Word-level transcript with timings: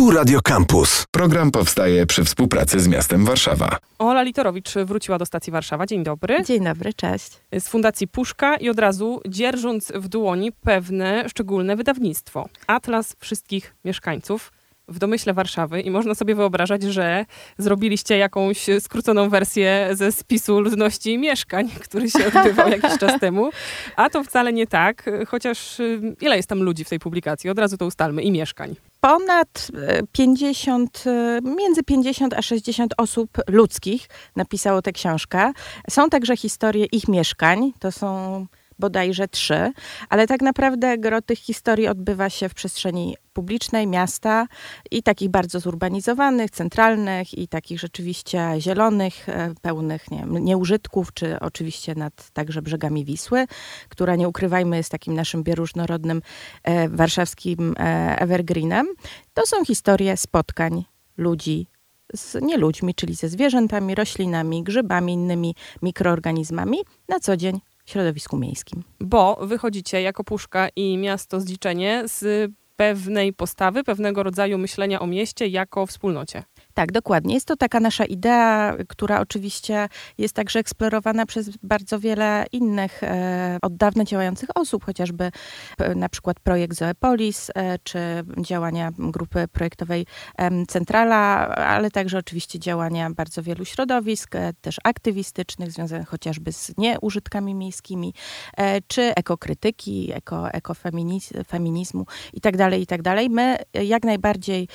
Tu 0.00 0.10
Radio 0.10 0.40
Campus. 0.42 1.04
Program 1.10 1.50
powstaje 1.50 2.06
przy 2.06 2.24
współpracy 2.24 2.80
z 2.80 2.88
miastem 2.88 3.24
Warszawa. 3.24 3.78
Ola 3.98 4.22
Litorowicz 4.22 4.74
wróciła 4.74 5.18
do 5.18 5.26
stacji 5.26 5.52
Warszawa. 5.52 5.86
Dzień 5.86 6.04
dobry. 6.04 6.44
Dzień 6.44 6.64
dobry, 6.64 6.94
cześć. 6.94 7.32
Z 7.58 7.68
Fundacji 7.68 8.08
Puszka 8.08 8.56
i 8.56 8.68
od 8.68 8.78
razu 8.78 9.20
dzierżąc 9.28 9.92
w 9.94 10.08
dłoni 10.08 10.52
pewne 10.52 11.28
szczególne 11.28 11.76
wydawnictwo. 11.76 12.48
Atlas 12.66 13.16
wszystkich 13.18 13.74
mieszkańców 13.84 14.52
w 14.88 14.98
domyśle 14.98 15.34
Warszawy 15.34 15.80
i 15.80 15.90
można 15.90 16.14
sobie 16.14 16.34
wyobrażać, 16.34 16.82
że 16.82 17.24
zrobiliście 17.58 18.18
jakąś 18.18 18.66
skróconą 18.80 19.28
wersję 19.28 19.88
ze 19.92 20.12
spisu 20.12 20.60
ludności 20.60 21.18
mieszkań, 21.18 21.68
który 21.80 22.10
się 22.10 22.26
odbywał 22.26 22.68
jakiś 22.78 22.98
czas 22.98 23.20
temu. 23.20 23.50
A 23.96 24.10
to 24.10 24.24
wcale 24.24 24.52
nie 24.52 24.66
tak, 24.66 25.10
chociaż 25.28 25.80
y, 25.80 26.16
ile 26.20 26.36
jest 26.36 26.48
tam 26.48 26.62
ludzi 26.62 26.84
w 26.84 26.88
tej 26.88 26.98
publikacji? 26.98 27.50
Od 27.50 27.58
razu 27.58 27.76
to 27.76 27.86
ustalmy 27.86 28.22
i 28.22 28.30
mieszkań. 28.30 28.76
Ponad 29.00 29.70
50, 30.12 31.04
e, 31.06 31.10
e, 31.10 31.40
między 31.42 31.82
50 31.82 32.34
a 32.34 32.42
60 32.42 32.94
osób 32.96 33.30
ludzkich 33.48 34.08
napisało 34.36 34.82
tę 34.82 34.92
książkę. 34.92 35.52
Są 35.90 36.10
także 36.10 36.36
historie 36.36 36.86
ich 36.92 37.08
mieszkań. 37.08 37.72
To 37.78 37.92
są 37.92 38.46
bodajże 38.80 39.28
trzy, 39.28 39.72
ale 40.08 40.26
tak 40.26 40.42
naprawdę 40.42 40.98
gro 40.98 41.22
tych 41.22 41.38
historii 41.38 41.88
odbywa 41.88 42.30
się 42.30 42.48
w 42.48 42.54
przestrzeni 42.54 43.16
publicznej, 43.32 43.86
miasta 43.86 44.46
i 44.90 45.02
takich 45.02 45.28
bardzo 45.28 45.60
zurbanizowanych, 45.60 46.50
centralnych 46.50 47.38
i 47.38 47.48
takich 47.48 47.80
rzeczywiście 47.80 48.50
zielonych, 48.58 49.28
e, 49.28 49.54
pełnych 49.62 50.10
nie 50.10 50.24
nieużytków, 50.26 51.12
czy 51.14 51.40
oczywiście 51.40 51.94
nad 51.94 52.30
także 52.30 52.62
brzegami 52.62 53.04
Wisły, 53.04 53.46
która 53.88 54.16
nie 54.16 54.28
ukrywajmy 54.28 54.76
jest 54.76 54.90
takim 54.90 55.14
naszym 55.14 55.42
bioróżnorodnym 55.42 56.22
e, 56.64 56.88
warszawskim 56.88 57.74
e, 57.78 58.18
evergreenem. 58.18 58.86
To 59.34 59.46
są 59.46 59.64
historie 59.64 60.16
spotkań 60.16 60.84
ludzi 61.16 61.66
z 62.14 62.42
nieludźmi, 62.42 62.94
czyli 62.94 63.14
ze 63.14 63.28
zwierzętami, 63.28 63.94
roślinami, 63.94 64.62
grzybami, 64.62 65.12
innymi 65.12 65.54
mikroorganizmami 65.82 66.78
na 67.08 67.20
co 67.20 67.36
dzień 67.36 67.60
środowisku 67.90 68.36
miejskim. 68.36 68.82
Bo 69.00 69.38
wychodzicie 69.42 70.02
jako 70.02 70.24
Puszka 70.24 70.68
i 70.76 70.98
Miasto 70.98 71.40
Zliczenie 71.40 72.02
z 72.06 72.50
pewnej 72.76 73.32
postawy, 73.32 73.84
pewnego 73.84 74.22
rodzaju 74.22 74.58
myślenia 74.58 75.00
o 75.00 75.06
mieście 75.06 75.46
jako 75.46 75.86
wspólnocie. 75.86 76.42
Tak, 76.74 76.92
dokładnie. 76.92 77.34
Jest 77.34 77.46
to 77.46 77.56
taka 77.56 77.80
nasza 77.80 78.04
idea, 78.04 78.76
która 78.88 79.20
oczywiście 79.20 79.88
jest 80.18 80.34
także 80.34 80.58
eksplorowana 80.58 81.26
przez 81.26 81.50
bardzo 81.62 82.00
wiele 82.00 82.46
innych 82.52 83.02
e, 83.02 83.58
od 83.62 83.76
dawna 83.76 84.04
działających 84.04 84.48
osób, 84.54 84.84
chociażby 84.84 85.30
e, 85.78 85.94
na 85.94 86.08
przykład 86.08 86.40
projekt 86.40 86.76
Zoepolis, 86.76 87.50
e, 87.54 87.78
czy 87.78 87.98
działania 88.38 88.92
grupy 88.98 89.48
projektowej 89.48 90.06
e, 90.38 90.66
Centrala, 90.66 91.48
ale 91.48 91.90
także 91.90 92.18
oczywiście 92.18 92.58
działania 92.58 93.10
bardzo 93.10 93.42
wielu 93.42 93.64
środowisk, 93.64 94.34
e, 94.34 94.52
też 94.60 94.76
aktywistycznych, 94.84 95.72
związanych 95.72 96.08
chociażby 96.08 96.52
z 96.52 96.72
nieużytkami 96.78 97.54
miejskimi, 97.54 98.14
e, 98.56 98.80
czy 98.80 99.14
ekokrytyki, 99.14 100.12
eko, 100.14 100.50
ekofeminizmu 100.50 102.06
itd., 102.32 102.58
tak 102.58 102.80
itd. 102.80 103.02
Tak 103.02 103.30
My 103.30 103.56
jak 103.74 104.04
najbardziej 104.04 104.68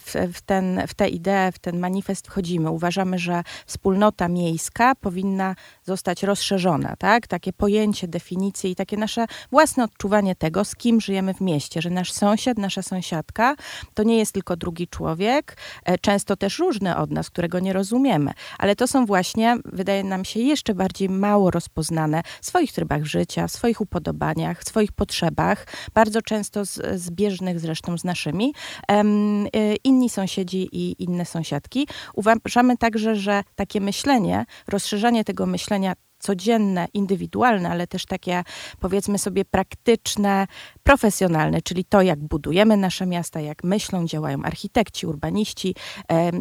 w, 0.00 0.14
w, 0.34 0.42
ten, 0.42 0.82
w 0.88 0.94
tę 0.94 1.08
w 1.52 1.58
ten 1.58 1.78
manifest 1.78 2.26
wchodzimy. 2.26 2.70
Uważamy, 2.70 3.18
że 3.18 3.42
wspólnota 3.66 4.28
miejska 4.28 4.94
powinna 4.94 5.54
zostać 5.86 6.22
rozszerzona, 6.22 6.96
tak? 6.96 7.26
Takie 7.26 7.52
pojęcie, 7.52 8.08
definicje 8.08 8.70
i 8.70 8.74
takie 8.74 8.96
nasze 8.96 9.26
własne 9.50 9.84
odczuwanie 9.84 10.34
tego, 10.34 10.64
z 10.64 10.76
kim 10.76 11.00
żyjemy 11.00 11.34
w 11.34 11.40
mieście, 11.40 11.82
że 11.82 11.90
nasz 11.90 12.12
sąsiad, 12.12 12.58
nasza 12.58 12.82
sąsiadka 12.82 13.56
to 13.94 14.02
nie 14.02 14.18
jest 14.18 14.32
tylko 14.32 14.56
drugi 14.56 14.88
człowiek, 14.88 15.56
e, 15.84 15.98
często 15.98 16.36
też 16.36 16.58
różny 16.58 16.96
od 16.96 17.10
nas, 17.10 17.30
którego 17.30 17.60
nie 17.60 17.72
rozumiemy, 17.72 18.32
ale 18.58 18.76
to 18.76 18.88
są 18.88 19.06
właśnie, 19.06 19.56
wydaje 19.64 20.04
nam 20.04 20.24
się, 20.24 20.40
jeszcze 20.40 20.74
bardziej 20.74 21.08
mało 21.08 21.50
rozpoznane 21.50 22.22
w 22.40 22.46
swoich 22.46 22.72
trybach 22.72 23.04
życia, 23.04 23.46
w 23.48 23.52
swoich 23.52 23.80
upodobaniach, 23.80 24.60
w 24.60 24.68
swoich 24.68 24.92
potrzebach, 24.92 25.66
bardzo 25.94 26.22
często 26.22 26.64
z, 26.64 27.00
zbieżnych 27.00 27.60
zresztą 27.60 27.98
z 27.98 28.04
naszymi. 28.04 28.54
Um, 28.88 29.46
inni 29.84 30.10
sąsiedzi 30.10 30.68
i 30.72 31.02
inne 31.02 31.24
sąsiadki. 31.24 31.88
Uważamy 32.14 32.76
także, 32.76 33.16
że 33.16 33.42
takie 33.56 33.80
myślenie, 33.80 34.46
rozszerzanie 34.68 35.24
tego 35.24 35.46
myślenia 35.46 35.75
wytłumaczenia 35.76 36.05
codzienne, 36.18 36.86
indywidualne, 36.94 37.70
ale 37.70 37.86
też 37.86 38.06
takie 38.06 38.42
powiedzmy 38.80 39.18
sobie 39.18 39.44
praktyczne, 39.44 40.46
profesjonalne, 40.82 41.62
czyli 41.62 41.84
to, 41.84 42.02
jak 42.02 42.18
budujemy 42.18 42.76
nasze 42.76 43.06
miasta, 43.06 43.40
jak 43.40 43.64
myślą, 43.64 44.06
działają 44.06 44.42
architekci, 44.42 45.06
urbaniści, 45.06 45.74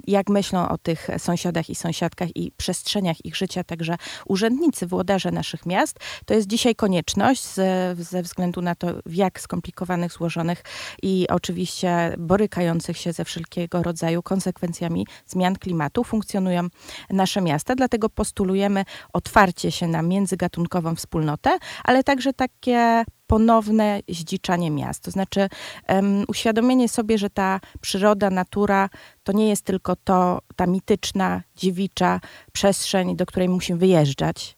jak 0.08 0.30
myślą 0.30 0.69
o 0.69 0.78
tych 0.78 1.08
sąsiadach 1.18 1.69
i 1.69 1.75
sąsiadkach 1.75 2.36
i 2.36 2.52
przestrzeniach 2.52 3.25
ich 3.25 3.36
życia, 3.36 3.63
także 3.63 3.96
urzędnicy, 4.25 4.88
włodarze 4.88 5.31
naszych 5.31 5.66
miast, 5.66 6.00
to 6.25 6.34
jest 6.34 6.47
dzisiaj 6.47 6.75
konieczność 6.75 7.44
ze, 7.53 7.96
ze 8.00 8.22
względu 8.22 8.62
na 8.62 8.75
to, 8.75 8.88
w 9.06 9.13
jak 9.13 9.40
skomplikowanych, 9.40 10.12
złożonych 10.12 10.63
i 11.02 11.28
oczywiście 11.30 12.16
borykających 12.18 12.97
się 12.97 13.13
ze 13.13 13.25
wszelkiego 13.25 13.84
rodzaju 13.84 14.24
konsekwencjami 14.24 15.07
zmian 15.28 15.56
klimatu 15.56 16.03
funkcjonują 16.03 16.68
nasze 17.09 17.42
miasta. 17.42 17.75
Dlatego 17.75 18.09
postulujemy 18.09 18.86
otwarcie 19.13 19.65
się 19.72 19.88
na 19.88 20.02
międzygatunkową 20.02 20.96
wspólnotę, 20.96 21.58
ale 21.84 22.03
także 22.03 22.34
takie 22.34 23.03
ponowne 23.28 24.00
zdziczanie 24.09 24.72
miast. 24.72 25.03
To 25.03 25.12
znaczy 25.12 25.48
um, 25.90 26.26
uświadomienie 26.28 26.90
sobie, 26.90 27.18
że 27.18 27.30
ta 27.30 27.59
przyroda, 27.81 28.30
natura 28.30 28.90
to 29.24 29.31
nie 29.31 29.50
jest 29.50 29.66
tylko 29.66 29.96
to, 29.96 30.40
ta 30.56 30.68
mityczna, 30.68 31.42
dziewicza 31.56 32.20
przestrzeń, 32.52 33.16
do 33.16 33.25
której 33.25 33.50
musimy 33.50 33.80
wyjeżdżać, 33.80 34.58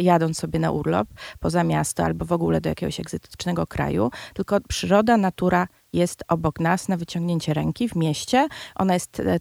jadąc 0.00 0.38
sobie 0.38 0.58
na 0.58 0.70
urlop 0.70 1.08
poza 1.40 1.64
miasto 1.64 2.04
albo 2.04 2.24
w 2.24 2.32
ogóle 2.32 2.60
do 2.60 2.68
jakiegoś 2.68 3.00
egzotycznego 3.00 3.66
kraju, 3.66 4.10
tylko 4.34 4.60
przyroda, 4.68 5.16
natura 5.16 5.68
jest 5.92 6.24
obok 6.28 6.60
nas 6.60 6.88
na 6.88 6.96
wyciągnięcie 6.96 7.54
ręki 7.54 7.88
w 7.88 7.96
mieście. 7.96 8.48
Ona 8.74 8.94
jest 8.94 9.20
e, 9.20 9.38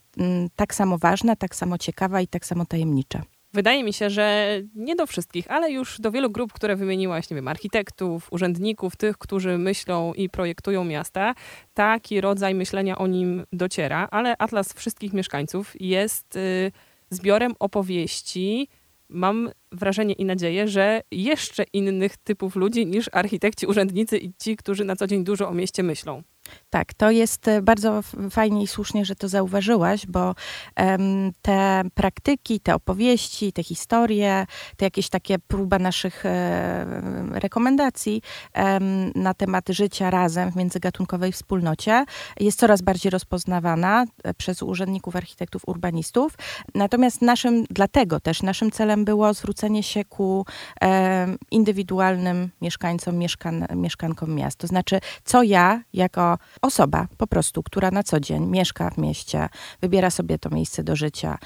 tak 0.55 0.75
samo 0.75 0.97
ważna, 0.97 1.35
tak 1.35 1.55
samo 1.55 1.77
ciekawa 1.77 2.21
i 2.21 2.27
tak 2.27 2.45
samo 2.45 2.65
tajemnicza. 2.65 3.23
Wydaje 3.53 3.83
mi 3.83 3.93
się, 3.93 4.09
że 4.09 4.57
nie 4.75 4.95
do 4.95 5.07
wszystkich, 5.07 5.51
ale 5.51 5.71
już 5.71 6.01
do 6.01 6.11
wielu 6.11 6.29
grup, 6.29 6.53
które 6.53 6.75
wymieniłaś, 6.75 7.29
nie 7.29 7.35
wiem, 7.35 7.47
architektów, 7.47 8.27
urzędników, 8.31 8.95
tych, 8.95 9.17
którzy 9.17 9.57
myślą 9.57 10.13
i 10.13 10.29
projektują 10.29 10.83
miasta, 10.83 11.35
taki 11.73 12.21
rodzaj 12.21 12.55
myślenia 12.55 12.97
o 12.97 13.07
nim 13.07 13.43
dociera, 13.53 14.07
ale 14.11 14.37
Atlas 14.37 14.73
Wszystkich 14.73 15.13
Mieszkańców 15.13 15.73
jest 15.79 16.35
y, 16.35 16.71
zbiorem 17.09 17.53
opowieści, 17.59 18.67
mam 19.09 19.49
wrażenie 19.71 20.13
i 20.13 20.25
nadzieję, 20.25 20.67
że 20.67 21.01
jeszcze 21.11 21.63
innych 21.73 22.17
typów 22.17 22.55
ludzi 22.55 22.85
niż 22.85 23.09
architekci, 23.11 23.65
urzędnicy 23.65 24.17
i 24.17 24.33
ci, 24.41 24.57
którzy 24.57 24.85
na 24.85 24.95
co 24.95 25.07
dzień 25.07 25.23
dużo 25.23 25.49
o 25.49 25.53
mieście 25.53 25.83
myślą. 25.83 26.23
Tak, 26.69 26.93
to 26.93 27.11
jest 27.11 27.47
e, 27.47 27.61
bardzo 27.61 28.01
fajnie 28.31 28.63
i 28.63 28.67
słusznie, 28.67 29.05
że 29.05 29.15
to 29.15 29.27
zauważyłaś, 29.27 30.05
bo 30.05 30.35
um, 30.79 31.31
te 31.41 31.81
praktyki, 31.93 32.59
te 32.59 32.75
opowieści, 32.75 33.53
te 33.53 33.63
historie, 33.63 34.45
to 34.77 34.85
jakieś 34.85 35.09
takie 35.09 35.39
próba 35.39 35.79
naszych 35.79 36.25
e, 36.25 36.85
rekomendacji 37.31 38.21
um, 38.55 39.11
na 39.15 39.33
temat 39.33 39.69
życia 39.69 40.09
razem 40.09 40.51
w 40.51 40.55
międzygatunkowej 40.55 41.31
wspólnocie 41.31 42.05
jest 42.39 42.59
coraz 42.59 42.81
bardziej 42.81 43.09
rozpoznawana 43.09 44.05
e, 44.23 44.33
przez 44.33 44.63
urzędników, 44.63 45.15
architektów, 45.15 45.61
urbanistów. 45.67 46.33
Natomiast 46.75 47.21
naszym, 47.21 47.65
dlatego 47.69 48.19
też 48.19 48.43
naszym 48.43 48.71
celem 48.71 49.05
było 49.05 49.33
zwrócenie 49.33 49.83
się 49.83 50.05
ku 50.05 50.45
indywidualnym 51.51 52.49
mieszkańcom, 52.61 53.17
mieszkan, 53.17 53.65
mieszkankom 53.75 54.35
miast. 54.35 54.57
To 54.59 54.67
znaczy, 54.67 54.99
co 55.23 55.43
ja 55.43 55.81
jako 55.93 56.36
osoba 56.61 57.07
po 57.17 57.27
prostu, 57.27 57.63
która 57.63 57.91
na 57.91 58.03
co 58.03 58.19
dzień 58.19 58.45
mieszka 58.45 58.89
w 58.89 58.97
mieście, 58.97 59.49
wybiera 59.81 60.09
sobie 60.09 60.39
to 60.39 60.49
miejsce 60.49 60.83
do 60.83 60.95
życia, 60.95 61.37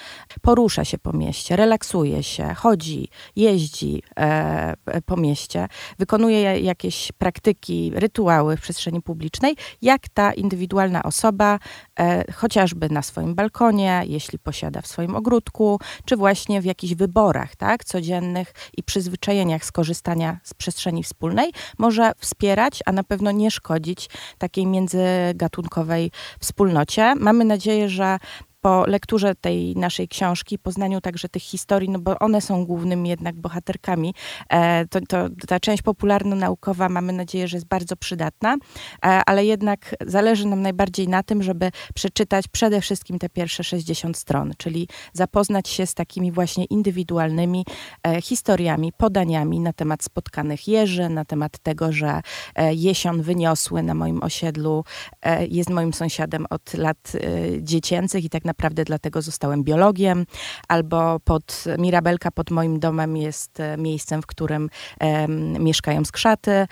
porusza 0.41 0.85
się 0.85 0.97
po 0.97 1.13
mieście, 1.13 1.55
relaksuje 1.55 2.23
się, 2.23 2.53
chodzi, 2.53 3.09
jeździ 3.35 4.03
e, 4.19 4.73
po 5.05 5.17
mieście, 5.17 5.67
wykonuje 5.99 6.59
jakieś 6.59 7.11
praktyki, 7.11 7.91
rytuały 7.95 8.57
w 8.57 8.61
przestrzeni 8.61 9.01
publicznej, 9.01 9.55
jak 9.81 10.09
ta 10.09 10.33
indywidualna 10.33 11.03
osoba, 11.03 11.59
e, 11.99 12.31
chociażby 12.33 12.89
na 12.89 13.01
swoim 13.01 13.35
balkonie, 13.35 14.03
jeśli 14.07 14.39
posiada 14.39 14.81
w 14.81 14.87
swoim 14.87 15.15
ogródku, 15.15 15.79
czy 16.05 16.17
właśnie 16.17 16.61
w 16.61 16.65
jakichś 16.65 16.93
wyborach 16.93 17.55
tak, 17.55 17.85
codziennych 17.85 18.53
i 18.77 18.83
przyzwyczajeniach 18.83 19.65
skorzystania 19.65 20.39
z 20.43 20.53
przestrzeni 20.53 21.03
wspólnej, 21.03 21.51
może 21.77 22.11
wspierać, 22.17 22.79
a 22.85 22.91
na 22.91 23.03
pewno 23.03 23.31
nie 23.31 23.51
szkodzić 23.51 24.09
takiej 24.37 24.65
między 24.65 24.80
międzygatunkowej 24.81 26.11
wspólnocie. 26.39 27.15
Mamy 27.15 27.45
nadzieję, 27.45 27.89
że 27.89 28.17
po 28.61 28.85
lekturze 28.85 29.35
tej 29.35 29.75
naszej 29.75 30.07
książki, 30.07 30.59
poznaniu 30.59 31.01
także 31.01 31.29
tych 31.29 31.43
historii, 31.43 31.89
no 31.89 31.99
bo 31.99 32.19
one 32.19 32.41
są 32.41 32.65
głównymi 32.65 33.09
jednak 33.09 33.35
bohaterkami, 33.35 34.13
e, 34.49 34.87
to, 34.87 34.99
to 35.09 35.29
ta 35.47 35.59
część 35.59 35.83
popularno-naukowa 35.83 36.89
mamy 36.89 37.13
nadzieję, 37.13 37.47
że 37.47 37.57
jest 37.57 37.67
bardzo 37.67 37.95
przydatna, 37.95 38.53
e, 38.53 39.21
ale 39.25 39.45
jednak 39.45 39.95
zależy 40.05 40.47
nam 40.47 40.61
najbardziej 40.61 41.07
na 41.07 41.23
tym, 41.23 41.43
żeby 41.43 41.71
przeczytać 41.95 42.47
przede 42.47 42.81
wszystkim 42.81 43.19
te 43.19 43.29
pierwsze 43.29 43.63
60 43.63 44.17
stron, 44.17 44.53
czyli 44.57 44.87
zapoznać 45.13 45.69
się 45.69 45.85
z 45.85 45.93
takimi 45.93 46.31
właśnie 46.31 46.65
indywidualnymi 46.65 47.65
e, 48.07 48.21
historiami, 48.21 48.93
podaniami 48.97 49.59
na 49.59 49.73
temat 49.73 50.03
spotkanych 50.03 50.67
jeży, 50.67 51.09
na 51.09 51.25
temat 51.25 51.59
tego, 51.59 51.91
że 51.91 52.21
jesion 52.71 53.21
wyniosły 53.21 53.83
na 53.83 53.93
moim 53.93 54.23
osiedlu 54.23 54.83
jest 55.49 55.69
moim 55.69 55.93
sąsiadem 55.93 56.45
od 56.49 56.73
lat 56.73 57.11
dziecięcych 57.61 58.25
i 58.25 58.29
tak 58.29 58.45
dlatego 58.85 59.21
zostałem 59.21 59.63
biologiem, 59.63 60.25
albo 60.67 61.19
pod 61.19 61.63
Mirabelka 61.77 62.31
pod 62.31 62.51
moim 62.51 62.79
domem 62.79 63.17
jest 63.17 63.57
miejscem, 63.77 64.21
w 64.21 64.25
którym 64.25 64.69
mieszkają 65.59 66.05
skrzaty, 66.05 66.51
e, 66.51 66.67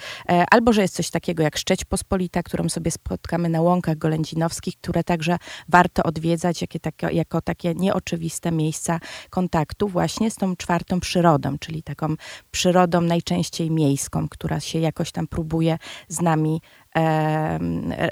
albo 0.52 0.74
że 0.74 0.81
jest 0.81 0.96
coś 0.96 1.10
takiego 1.10 1.44
jak 1.44 1.58
Szczeć 1.58 1.86
Pospolita, 1.86 2.44
którą 2.44 2.70
sobie 2.70 2.92
spotkamy 2.92 3.50
na 3.50 3.62
łąkach 3.62 3.98
golędzinowskich, 3.98 4.78
które 4.78 5.04
także 5.04 5.38
warto 5.70 6.04
odwiedzać 6.04 6.62
jakie 6.62 6.80
takie, 6.80 7.08
jako 7.08 7.42
takie 7.42 7.76
nieoczywiste 7.76 8.52
miejsca 8.52 9.00
kontaktu 9.30 9.88
właśnie 9.88 10.32
z 10.32 10.36
tą 10.36 10.56
czwartą 10.56 11.00
przyrodą, 11.00 11.58
czyli 11.60 11.84
taką 11.84 12.16
przyrodą 12.52 13.02
najczęściej 13.02 13.72
miejską, 13.72 14.30
która 14.30 14.60
się 14.60 14.80
jakoś 14.80 15.12
tam 15.12 15.28
próbuje 15.28 15.78
z 16.08 16.22
nami 16.22 16.62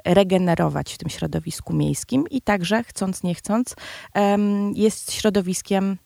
regenerować 0.06 0.94
w 0.94 0.98
tym 0.98 1.10
środowisku 1.10 1.74
miejskim 1.74 2.24
i 2.32 2.42
także, 2.42 2.84
chcąc 2.84 3.24
nie 3.24 3.36
chcąc, 3.36 3.76
jest 4.74 5.12
środowiskiem 5.14 5.98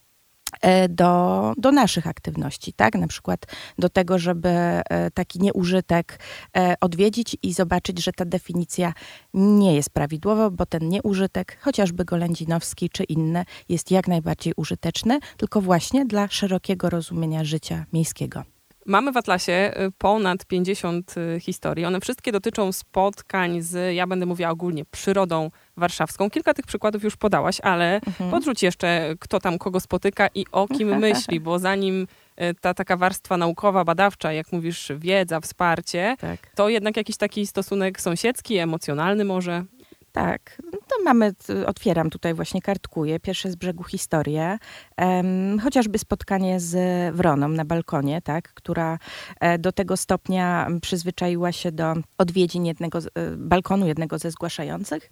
E, 0.61 0.89
do, 0.89 1.53
do 1.57 1.71
naszych 1.71 2.07
aktywności, 2.07 2.73
tak? 2.73 2.95
Na 2.95 3.07
przykład 3.07 3.45
do 3.77 3.89
tego, 3.89 4.19
żeby 4.19 4.49
e, 4.49 5.11
taki 5.11 5.39
nieużytek 5.39 6.19
e, 6.57 6.75
odwiedzić 6.81 7.37
i 7.43 7.53
zobaczyć, 7.53 8.03
że 8.03 8.11
ta 8.11 8.25
definicja 8.25 8.93
nie 9.33 9.75
jest 9.75 9.89
prawidłowa, 9.89 10.49
bo 10.49 10.65
ten 10.65 10.89
nieużytek, 10.89 11.57
chociażby 11.61 12.05
golędzinowski 12.05 12.89
czy 12.89 13.03
inny, 13.03 13.45
jest 13.69 13.91
jak 13.91 14.07
najbardziej 14.07 14.53
użyteczny, 14.55 15.19
tylko 15.37 15.61
właśnie 15.61 16.05
dla 16.05 16.27
szerokiego 16.27 16.89
rozumienia 16.89 17.43
życia 17.43 17.85
miejskiego. 17.93 18.43
Mamy 18.85 19.11
w 19.11 19.17
Atlasie 19.17 19.73
y, 19.87 19.91
ponad 19.97 20.45
50 20.45 21.15
y, 21.17 21.39
historii. 21.39 21.85
One 21.85 21.99
wszystkie 21.99 22.31
dotyczą 22.31 22.71
spotkań 22.71 23.61
z, 23.61 23.95
ja 23.95 24.07
będę 24.07 24.25
mówiła 24.25 24.49
ogólnie, 24.49 24.85
przyrodą 24.85 25.51
warszawską. 25.77 26.29
Kilka 26.29 26.53
tych 26.53 26.65
przykładów 26.65 27.03
już 27.03 27.17
podałaś, 27.17 27.61
ale 27.61 27.95
mhm. 27.95 28.31
podrzuć 28.31 28.63
jeszcze, 28.63 29.15
kto 29.19 29.39
tam 29.39 29.57
kogo 29.57 29.79
spotyka 29.79 30.27
i 30.35 30.45
o 30.51 30.67
kim 30.67 30.97
myśli, 30.99 31.39
bo 31.39 31.59
zanim 31.59 32.07
y, 32.41 32.55
ta 32.61 32.73
taka 32.73 32.97
warstwa 32.97 33.37
naukowa, 33.37 33.83
badawcza, 33.83 34.33
jak 34.33 34.51
mówisz, 34.51 34.91
wiedza, 34.97 35.39
wsparcie, 35.39 36.15
tak. 36.19 36.39
to 36.55 36.69
jednak 36.69 36.97
jakiś 36.97 37.17
taki 37.17 37.47
stosunek 37.47 38.01
sąsiedzki, 38.01 38.57
emocjonalny 38.57 39.25
może. 39.25 39.63
Tak, 40.11 40.61
no 40.71 40.71
to 40.71 41.03
mamy, 41.03 41.33
otwieram 41.65 42.09
tutaj 42.09 42.33
właśnie, 42.33 42.61
kartkuję, 42.61 43.19
pierwsze 43.19 43.51
z 43.51 43.55
brzegu 43.55 43.83
historię, 43.83 44.57
um, 44.97 45.59
chociażby 45.59 45.97
spotkanie 45.97 46.59
z 46.59 46.75
Wroną 47.15 47.47
na 47.47 47.65
balkonie, 47.65 48.21
tak, 48.21 48.53
która 48.53 48.99
e, 49.39 49.57
do 49.59 49.71
tego 49.71 49.97
stopnia 49.97 50.67
przyzwyczaiła 50.81 51.51
się 51.51 51.71
do 51.71 51.93
odwiedzin 52.17 52.65
jednego, 52.65 52.99
e, 52.99 53.01
balkonu 53.37 53.87
jednego 53.87 54.19
ze 54.19 54.31
zgłaszających, 54.31 55.11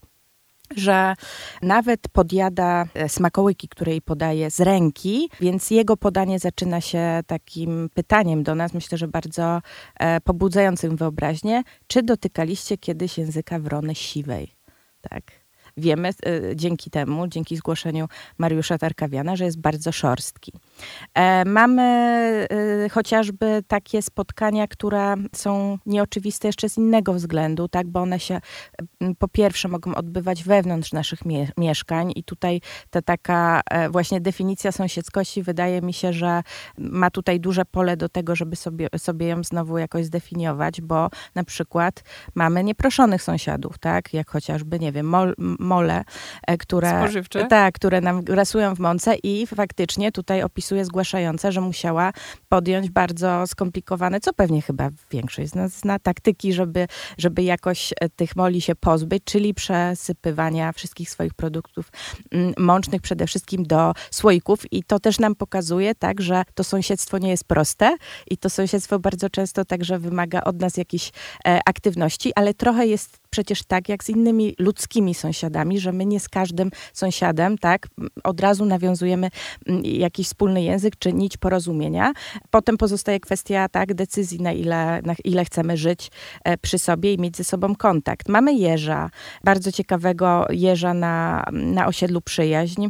że 0.75 1.13
nawet 1.62 2.07
podjada 2.12 2.86
e, 2.94 3.10
smakołyki, 3.10 3.68
które 3.68 3.92
jej 3.92 4.02
podaje 4.02 4.52
z 4.52 4.60
ręki, 4.60 5.30
więc 5.40 5.72
jego 5.72 5.98
podanie 5.98 6.40
zaczyna 6.40 6.81
się 6.81 7.22
takim 7.28 7.90
pytaniem 7.94 8.44
do 8.44 8.56
nas, 8.56 8.74
myślę, 8.74 8.98
że 8.98 9.07
bardzo 9.07 9.62
pobudzającym 10.24 10.95
wyobraźnię, 10.95 11.63
czy 11.88 12.04
dotykaliście 12.04 12.78
kiedyś 12.78 13.18
języka 13.18 13.60
wrony 13.60 13.95
siwej? 13.95 14.58
Tak. 15.09 15.38
Wiemy 15.80 16.10
y, 16.28 16.54
dzięki 16.56 16.90
temu, 16.90 17.28
dzięki 17.28 17.58
zgłoszeniu 17.58 18.08
Mariusza 18.38 18.78
Tarkawiana, 18.78 19.36
że 19.36 19.46
jest 19.46 19.60
bardzo 19.60 19.92
szorstki. 19.92 20.54
E, 21.14 21.46
mamy 21.46 22.48
y, 22.86 22.90
chociażby 22.90 23.64
takie 23.68 24.02
spotkania, 24.02 24.68
które 24.68 25.16
są 25.36 25.78
nieoczywiste 25.86 26.48
jeszcze 26.48 26.70
z 26.70 26.78
innego 26.78 27.14
względu, 27.14 27.68
tak, 27.68 27.88
bo 27.88 28.02
one 28.02 28.20
się 28.20 28.42
po 29.20 29.28
pierwsze 29.28 29.68
mogą 29.68 29.96
odbywać 29.96 30.44
wewnątrz 30.44 30.94
naszych 30.94 31.26
mie 31.26 31.52
mieszkań 31.58 32.12
i 32.16 32.24
tutaj 32.24 32.62
ta 32.90 33.02
taka 33.02 33.62
e, 33.72 33.90
właśnie 33.90 34.22
definicja 34.22 34.72
sąsiedzkości 34.72 35.44
wydaje 35.44 35.81
mi 35.81 35.94
się, 35.94 36.14
że 36.14 36.44
ma 36.78 37.12
tutaj 37.12 37.40
duże 37.40 37.66
pole 37.66 37.98
do 37.98 38.10
tego, 38.10 38.36
żeby 38.36 38.56
sobie, 38.56 38.88
sobie 38.98 39.28
ją 39.28 39.44
znowu 39.44 39.78
jakoś 39.78 40.06
zdefiniować, 40.06 40.81
bo 40.81 41.10
na 41.36 41.44
przykład 41.44 42.04
mamy 42.36 42.64
nieproszonych 42.64 43.24
sąsiadów, 43.24 43.78
tak, 43.78 44.14
jak 44.14 44.30
chociażby, 44.30 44.80
nie 44.80 44.92
wiem, 44.92 45.06
mol, 45.06 45.36
mole, 45.69 46.04
e, 46.48 46.57
które, 46.57 47.00
Spożywcze? 47.00 47.45
tak, 47.45 47.75
które 47.75 48.01
nam 48.01 48.24
grasują 48.24 48.75
w 48.75 48.80
mące 48.80 49.16
i 49.24 49.48
faktycznie 49.48 50.12
tutaj 50.12 50.44
opisuje 50.44 50.86
zgłaszająca, 50.86 51.51
że 51.51 51.62
musiała 51.62 52.12
podjąć 52.50 52.89
bardzo 52.89 53.48
skomplikowane, 53.48 54.19
co 54.19 54.33
pewnie 54.33 54.62
chyba 54.62 54.89
większość 55.12 55.50
z 55.50 55.56
nas 55.56 55.71
zna, 55.71 56.00
taktyki, 56.00 56.54
żeby, 56.54 56.88
żeby 57.18 57.44
jakoś 57.44 57.94
e, 58.01 58.10
tych 58.10 58.36
moli 58.36 58.62
się 58.62 58.75
pozbyć, 58.75 59.24
czyli 59.24 59.54
przesypywania 59.54 60.71
wszystkich 60.71 61.10
swoich 61.10 61.33
produktów 61.33 61.92
mm, 62.31 62.54
mącznych 62.57 63.01
przede 63.01 63.27
wszystkim 63.27 63.63
do 63.63 63.94
słoików 64.12 64.74
i 64.74 64.83
to 64.83 65.00
też 65.00 65.19
nam 65.19 65.36
pokazuje, 65.36 65.95
tak, 65.95 66.21
że 66.21 66.44
to 66.56 66.63
sąsiedztwo 66.63 67.18
nie 67.18 67.30
jest 67.30 67.44
proste 67.44 67.98
i 68.31 68.38
to 68.38 68.50
sąsiedztwo 68.50 69.00
bardzo 69.00 69.30
często 69.30 69.66
także 69.66 70.00
wymaga 70.00 70.42
od 70.42 70.62
nas 70.62 70.77
jakiejś 70.77 71.12
e, 71.48 71.60
aktywności, 71.66 72.31
ale 72.36 72.54
trochę 72.54 72.88
jest 72.88 73.18
przecież 73.30 73.64
tak 73.64 73.90
jak 73.90 74.04
z 74.04 74.10
innymi 74.10 74.56
ludzkimi 74.60 75.14
sąsiadami, 75.14 75.80
że 75.80 75.92
my 75.92 76.06
nie 76.06 76.20
z 76.20 76.30
każdym 76.30 76.72
sąsiadem, 76.94 77.58
tak, 77.58 77.88
od 78.24 78.40
razu 78.40 78.66
nawiązujemy 78.66 79.30
mm, 79.68 79.86
jakiś 79.86 80.28
wspólny 80.28 80.64
język 80.64 80.94
czy 81.00 81.14
nić 81.14 81.38
porozumienia. 81.38 82.14
Potem 82.50 82.78
pozostaje 82.78 83.20
kwestia, 83.20 83.70
tak, 83.70 83.94
decyzji, 83.94 84.42
na 84.42 84.52
ile, 84.52 85.02
na 85.02 85.14
ile 85.24 85.46
chcemy 85.46 85.78
żyć 85.78 86.12
e, 86.44 86.58
przy 86.58 86.80
sobie 86.80 87.14
i 87.14 87.18
mieć 87.18 87.38
ze 87.38 87.44
sobą 87.44 87.76
kontakt. 87.76 88.30
Mamy 88.30 88.54
jeża, 88.54 89.10
bardzo 89.44 89.72
ciekawego 89.72 90.46
jeża 90.50 90.94
na, 90.94 91.46
na 91.52 91.88
osiedlu 91.88 92.22
Przyjaźń 92.22 92.88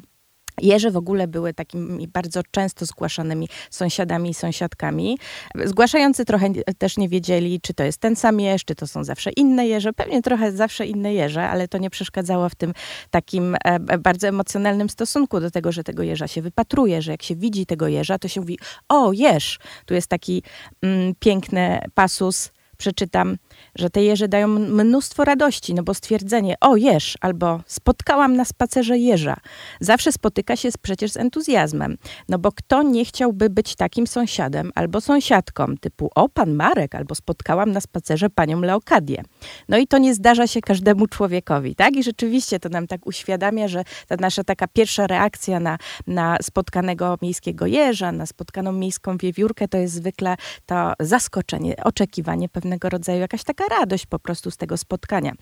Jeże 0.62 0.92
w 0.92 0.98
ogóle 0.98 1.28
były 1.28 1.54
takimi 1.54 2.08
bardzo 2.08 2.42
często 2.52 2.86
zgłaszanymi 2.86 3.50
sąsiadami 3.70 4.30
i 4.30 4.34
sąsiadkami. 4.34 5.18
Zgłaszający 5.66 6.26
trochę 6.26 6.50
też 6.78 6.98
nie 6.98 7.10
wiedzieli, 7.10 7.62
czy 7.62 7.74
to 7.74 7.84
jest 7.84 7.98
ten 7.98 8.16
sam 8.16 8.40
jeż, 8.40 8.66
czy 8.66 8.76
to 8.76 8.88
są 8.88 9.04
zawsze 9.04 9.32
inne 9.32 9.68
jeże. 9.68 9.94
Pewnie 9.94 10.22
trochę 10.22 10.52
zawsze 10.52 10.86
inne 10.86 11.14
jeże, 11.14 11.50
ale 11.50 11.68
to 11.68 11.78
nie 11.78 11.90
przeszkadzało 11.90 12.50
w 12.50 12.56
tym 12.56 12.74
takim 13.12 13.56
e, 13.64 13.80
bardzo 13.80 14.28
emocjonalnym 14.28 14.90
stosunku 14.90 15.40
do 15.40 15.52
tego, 15.52 15.72
że 15.72 15.84
tego 15.84 16.04
jeża 16.04 16.28
się 16.28 16.42
wypatruje, 16.42 17.02
że 17.02 17.12
jak 17.12 17.24
się 17.24 17.36
widzi 17.36 17.66
tego 17.66 17.88
jeża, 17.88 18.20
to 18.20 18.28
się 18.28 18.42
mówi, 18.42 18.60
o 18.90 19.12
jeż! 19.14 19.60
Tu 19.86 19.94
jest 19.94 20.08
taki 20.08 20.44
mm, 20.82 21.14
piękny 21.20 21.80
pasus, 21.94 22.52
przeczytam 22.78 23.38
że 23.80 23.90
te 23.90 24.04
jeże 24.04 24.28
dają 24.28 24.48
mnóstwo 24.48 25.26
radości, 25.26 25.74
no 25.74 25.84
bo 25.84 25.94
stwierdzenie, 25.94 26.56
o 26.62 26.76
jesz, 26.76 27.18
albo 27.22 27.62
spotkałam 27.66 28.36
na 28.36 28.46
spacerze 28.46 28.98
jeża, 28.98 29.38
zawsze 29.80 30.12
spotyka 30.12 30.56
się 30.56 30.70
przecież 30.82 31.12
z 31.12 31.18
entuzjazmem. 31.18 31.98
No 32.30 32.40
bo 32.40 32.52
kto 32.52 32.84
nie 32.84 33.06
chciałby 33.06 33.50
być 33.50 33.76
takim 33.76 34.08
sąsiadem 34.08 34.72
albo 34.76 35.02
sąsiadką, 35.02 35.78
typu 35.78 36.10
o, 36.16 36.30
pan 36.30 36.54
Marek, 36.54 36.96
albo 36.96 37.16
spotkałam 37.16 37.72
na 37.72 37.82
spacerze 37.82 38.30
panią 38.30 38.62
Leokadię. 38.62 39.24
No 39.70 39.78
i 39.78 39.88
to 39.88 39.98
nie 39.98 40.16
zdarza 40.16 40.48
się 40.48 40.62
każdemu 40.62 41.08
człowiekowi, 41.08 41.76
tak? 41.76 41.96
I 41.96 42.04
rzeczywiście 42.04 42.60
to 42.60 42.70
nam 42.70 42.88
tak 42.88 43.08
uświadamia, 43.08 43.68
że 43.68 43.84
ta 44.08 44.16
nasza 44.20 44.44
taka 44.44 44.68
pierwsza 44.68 45.08
reakcja 45.08 45.60
na, 45.60 45.78
na 46.08 46.38
spotkanego 46.42 47.18
miejskiego 47.22 47.66
jeża, 47.66 48.12
na 48.12 48.26
spotkaną 48.26 48.72
miejską 48.72 49.18
wiewiórkę, 49.18 49.68
to 49.68 49.78
jest 49.78 49.94
zwykle 49.94 50.36
to 50.66 50.94
zaskoczenie, 51.00 51.76
oczekiwanie 51.84 52.50
pewnego 52.50 52.90
rodzaju, 52.90 53.20
jakaś 53.20 53.44
taka 53.44 53.69
radość 53.70 54.06
po 54.06 54.20
prostu 54.20 54.52
z 54.52 54.58
tego 54.58 54.78
spotkania. 54.78 55.34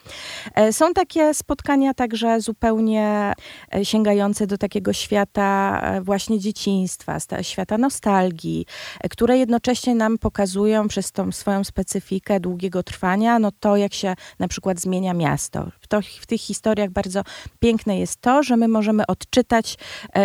E, 0.56 0.74
są 0.74 0.94
takie 0.94 1.34
spotkania 1.34 1.94
także 1.94 2.42
zupełnie 2.42 3.34
e, 3.76 3.86
sięgające 3.86 4.48
do 4.48 4.58
takiego 4.58 4.94
świata 4.94 5.80
e, 5.84 6.02
właśnie 6.02 6.40
dzieciństwa, 6.40 7.18
świata 7.42 7.78
nostalgii, 7.78 8.66
które 9.10 9.38
jednocześnie 9.38 9.96
nam 9.96 10.18
pokazują 10.18 10.88
przez 10.88 11.12
tą 11.12 11.32
swoją 11.32 11.64
specyfikę 11.64 12.40
długiego 12.40 12.84
trwania, 12.84 13.40
no 13.40 13.52
to 13.60 13.78
jak 13.78 13.94
się 13.94 14.16
na 14.40 14.48
przykład 14.48 14.80
zmienia 14.80 15.14
miasto. 15.14 15.72
To, 15.90 16.02
w 16.22 16.26
tych 16.26 16.42
historiach 16.42 16.90
bardzo 16.90 17.22
piękne 17.60 18.00
jest 18.00 18.22
to, 18.22 18.44
że 18.44 18.58
my 18.58 18.68
możemy 18.68 19.08
odczytać, 19.08 19.78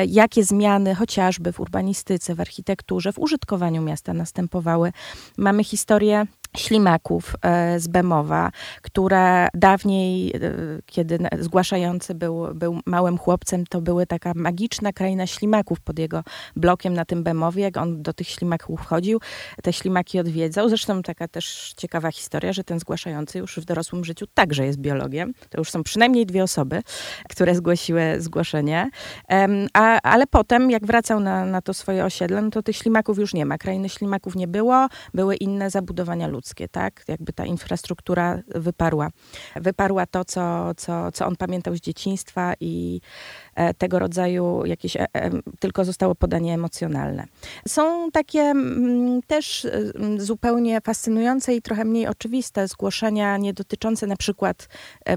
jakie 0.09 0.44
zmiany 0.44 0.94
chociażby 0.94 1.52
w 1.52 1.61
urbanistyce, 1.61 2.35
w 2.35 2.40
architekturze, 2.40 3.12
w 3.12 3.18
użytkowaniu 3.18 3.82
miasta 3.82 4.14
następowały. 4.14 4.92
Mamy 5.37 5.64
historię 5.64 6.26
ślimaków 6.56 7.35
e, 7.42 7.80
z 7.80 7.88
Bemowa, 7.88 8.50
które 8.82 9.49
dawniej, 9.54 10.37
e, 10.37 10.40
kiedy 10.87 11.18
zgłaszający 11.40 12.14
był, 12.14 12.54
był 12.54 12.80
małym 12.87 13.18
chłopcem, 13.18 13.66
to 13.66 13.80
były 13.80 14.06
taka 14.06 14.32
magiczna 14.37 14.92
kraina 14.92 15.26
ślimaków 15.26 15.80
pod 15.80 15.99
jego 15.99 16.23
blokiem 16.56 16.94
na 16.94 17.04
tym 17.04 17.23
Bemowie. 17.23 17.62
Jak 17.62 17.76
on 17.76 18.02
do 18.02 18.12
tych 18.12 18.28
ślimaków 18.28 18.80
wchodził, 18.80 19.21
te 19.62 19.73
ślimaki 19.73 20.18
odwiedzał. 20.18 20.68
Zresztą 20.68 21.02
taka 21.02 21.28
też 21.28 21.75
ciekawa 21.76 22.11
historia, 22.11 22.52
że 22.52 22.64
ten 22.64 22.78
zgłaszający 22.78 23.38
już 23.38 23.56
w 23.56 23.64
dorosłym 23.64 24.04
życiu 24.04 24.26
także 24.35 24.66
jest 24.66 24.78
biologiem. 24.78 25.35
To 25.50 25.59
już 25.59 25.71
są 25.71 25.82
przynajmniej 25.82 26.26
dwie 26.26 26.42
osoby, 26.42 26.82
które 27.28 27.54
zgłosiły 27.54 28.02
zgłoszenie. 28.18 28.90
A, 29.73 30.00
ale 30.02 30.26
potem, 30.26 30.71
jak 30.71 30.87
wracał 30.87 31.21
na, 31.21 31.44
na 31.44 31.62
to 31.62 31.75
swoje 31.75 32.04
osiedle, 32.04 32.42
no 32.42 32.50
to 32.50 32.62
tych 32.62 32.76
ślimaków 32.76 33.18
już 33.18 33.35
nie 33.35 33.47
ma. 33.47 33.59
Krainy 33.59 33.88
ślimaków 33.88 34.37
nie 34.37 34.49
było, 34.49 34.88
były 35.14 35.37
inne 35.37 35.71
zabudowania 35.71 36.26
ludzkie 36.26 36.41
ludzkie, 36.42 36.68
tak? 36.68 37.04
Jakby 37.08 37.32
ta 37.32 37.46
infrastruktura 37.46 38.42
wyparła. 38.49 39.11
Wyparła 39.56 40.06
to, 40.06 40.25
co, 40.25 40.75
co, 40.76 41.12
co 41.12 41.26
on 41.26 41.37
pamiętał 41.37 41.76
z 41.76 41.80
dzieciństwa 41.80 42.54
i 42.61 43.00
e, 43.54 43.75
tego 43.75 43.99
rodzaju 43.99 44.66
jakieś, 44.66 44.96
e, 44.96 45.06
e, 45.14 45.30
tylko 45.61 45.84
zostało 45.84 46.14
podanie 46.14 46.54
emocjonalne. 46.54 47.26
Są 47.68 48.11
takie 48.11 48.40
mm, 48.40 49.22
też 49.22 49.66
zupełnie 50.18 50.80
fascynujące 50.80 51.54
i 51.54 51.62
trochę 51.62 51.84
mniej 51.84 52.06
oczywiste 52.06 52.68
zgłoszenia 52.68 53.37
nie 53.38 53.52
dotyczące 53.52 54.06
na 54.06 54.16
przykład 54.16 54.68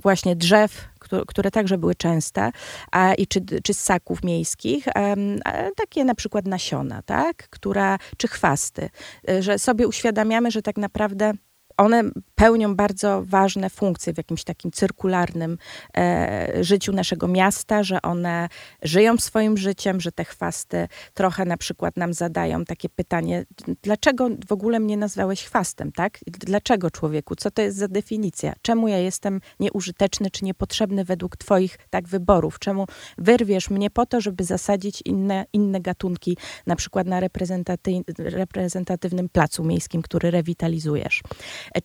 właśnie 0.03 0.35
drzew, 0.35 0.87
które 1.27 1.51
także 1.51 1.77
były 1.77 1.95
częste, 1.95 2.51
a, 2.91 3.13
i 3.13 3.27
czy, 3.27 3.41
czy 3.63 3.73
ssaków 3.73 4.23
miejskich, 4.23 4.85
takie 5.75 6.05
na 6.05 6.15
przykład 6.15 6.45
nasiona, 6.45 7.01
tak, 7.01 7.49
które, 7.49 7.97
czy 8.17 8.27
chwasty, 8.27 8.89
że 9.39 9.59
sobie 9.59 9.87
uświadamiamy, 9.87 10.51
że 10.51 10.61
tak 10.61 10.77
naprawdę 10.77 11.33
one 11.77 12.03
pełnią 12.35 12.75
bardzo 12.75 13.23
ważne 13.25 13.69
funkcje 13.69 14.13
w 14.13 14.17
jakimś 14.17 14.43
takim 14.43 14.71
cyrkularnym 14.71 15.57
e, 15.97 16.63
życiu 16.63 16.91
naszego 16.91 17.27
miasta, 17.27 17.83
że 17.83 18.01
one 18.01 18.49
żyją 18.81 19.17
swoim 19.17 19.57
życiem, 19.57 20.01
że 20.01 20.11
te 20.11 20.25
chwasty 20.25 20.87
trochę 21.13 21.45
na 21.45 21.57
przykład 21.57 21.97
nam 21.97 22.13
zadają 22.13 22.65
takie 22.65 22.89
pytanie, 22.89 23.45
dlaczego 23.83 24.29
w 24.47 24.51
ogóle 24.51 24.79
mnie 24.79 24.97
nazwałeś 24.97 25.43
chwastem, 25.43 25.91
tak? 25.91 26.19
Dlaczego 26.27 26.91
człowieku? 26.91 27.35
Co 27.35 27.51
to 27.51 27.61
jest 27.61 27.77
za 27.77 27.87
definicja? 27.87 28.53
Czemu 28.61 28.87
ja 28.87 28.97
jestem 28.97 29.41
nieużyteczny 29.59 30.31
czy 30.31 30.45
niepotrzebny 30.45 31.05
według 31.05 31.37
twoich 31.37 31.77
tak 31.89 32.07
wyborów? 32.07 32.59
Czemu 32.59 32.87
wyrwiesz 33.17 33.69
mnie 33.69 33.89
po 33.89 34.05
to, 34.05 34.21
żeby 34.21 34.43
zasadzić 34.43 35.01
inne, 35.05 35.45
inne 35.53 35.81
gatunki, 35.81 36.37
na 36.67 36.75
przykład 36.75 37.07
na 37.07 37.19
reprezentaty, 37.19 37.91
reprezentatywnym 38.17 39.29
placu 39.29 39.63
miejskim, 39.63 40.01
który 40.01 40.31
rewitalizujesz? 40.31 41.21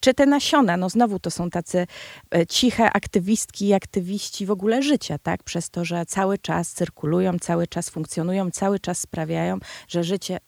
Czy 0.00 0.14
te 0.14 0.26
nasiona, 0.26 0.76
no 0.76 0.88
znowu 0.88 1.18
to 1.18 1.30
są 1.30 1.50
tacy 1.50 1.86
e, 2.34 2.46
ciche 2.46 2.92
aktywistki 2.92 3.66
i 3.66 3.74
aktywiści 3.74 4.46
w 4.46 4.50
ogóle 4.50 4.82
życia, 4.82 5.18
tak? 5.18 5.42
Przez 5.42 5.70
to, 5.70 5.84
że 5.84 6.06
cały 6.06 6.38
czas 6.38 6.72
cyrkulują, 6.72 7.38
cały 7.38 7.66
czas 7.66 7.90
funkcjonują, 7.90 8.50
cały 8.50 8.80
czas 8.80 8.98
sprawiają, 8.98 9.58
że 9.88 10.04
życie 10.04 10.38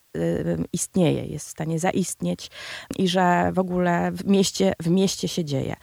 istnieje, 0.72 1.26
jest 1.26 1.46
w 1.46 1.50
stanie 1.50 1.78
zaistnieć 1.78 2.50
i 2.98 3.08
że 3.08 3.52
w 3.52 3.58
ogóle 3.58 4.12
w 4.12 4.26
mieście, 4.26 4.72
w 4.82 4.88
mieście 4.88 5.28
się 5.28 5.44
dzieje. 5.44 5.76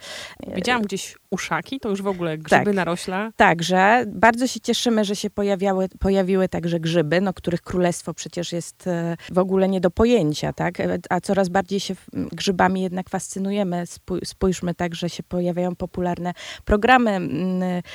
Widziałam 0.54 0.82
gdzieś 0.82 1.16
uszaki, 1.30 1.80
to 1.80 1.88
już 1.88 2.02
w 2.02 2.06
ogóle 2.06 2.38
grzyby 2.38 2.64
tak, 2.64 2.74
narośla. 2.74 3.32
Także 3.36 4.04
bardzo 4.06 4.46
się 4.46 4.60
cieszymy, 4.60 5.04
że 5.04 5.16
się 5.16 5.30
pojawiały, 5.30 5.88
pojawiły 5.98 6.48
także 6.48 6.80
grzyby, 6.80 7.20
no, 7.20 7.32
których 7.32 7.62
królestwo 7.62 8.14
przecież 8.14 8.52
jest 8.52 8.86
y, 8.86 8.90
w 9.34 9.38
ogóle 9.38 9.68
nie 9.68 9.80
do 9.80 9.90
pojęcia, 9.90 10.52
tak? 10.52 10.78
A 11.10 11.20
coraz 11.20 11.48
bardziej 11.48 11.80
się 11.80 11.94
grzybami 12.12 12.82
jednak 12.82 13.10
fascynujemy. 13.10 13.84
Spójrzmy 14.24 14.74
tak, 14.74 14.94
że 14.94 15.10
się 15.10 15.22
pojawiają 15.22 15.76
popularne 15.76 16.32
programy 16.64 17.20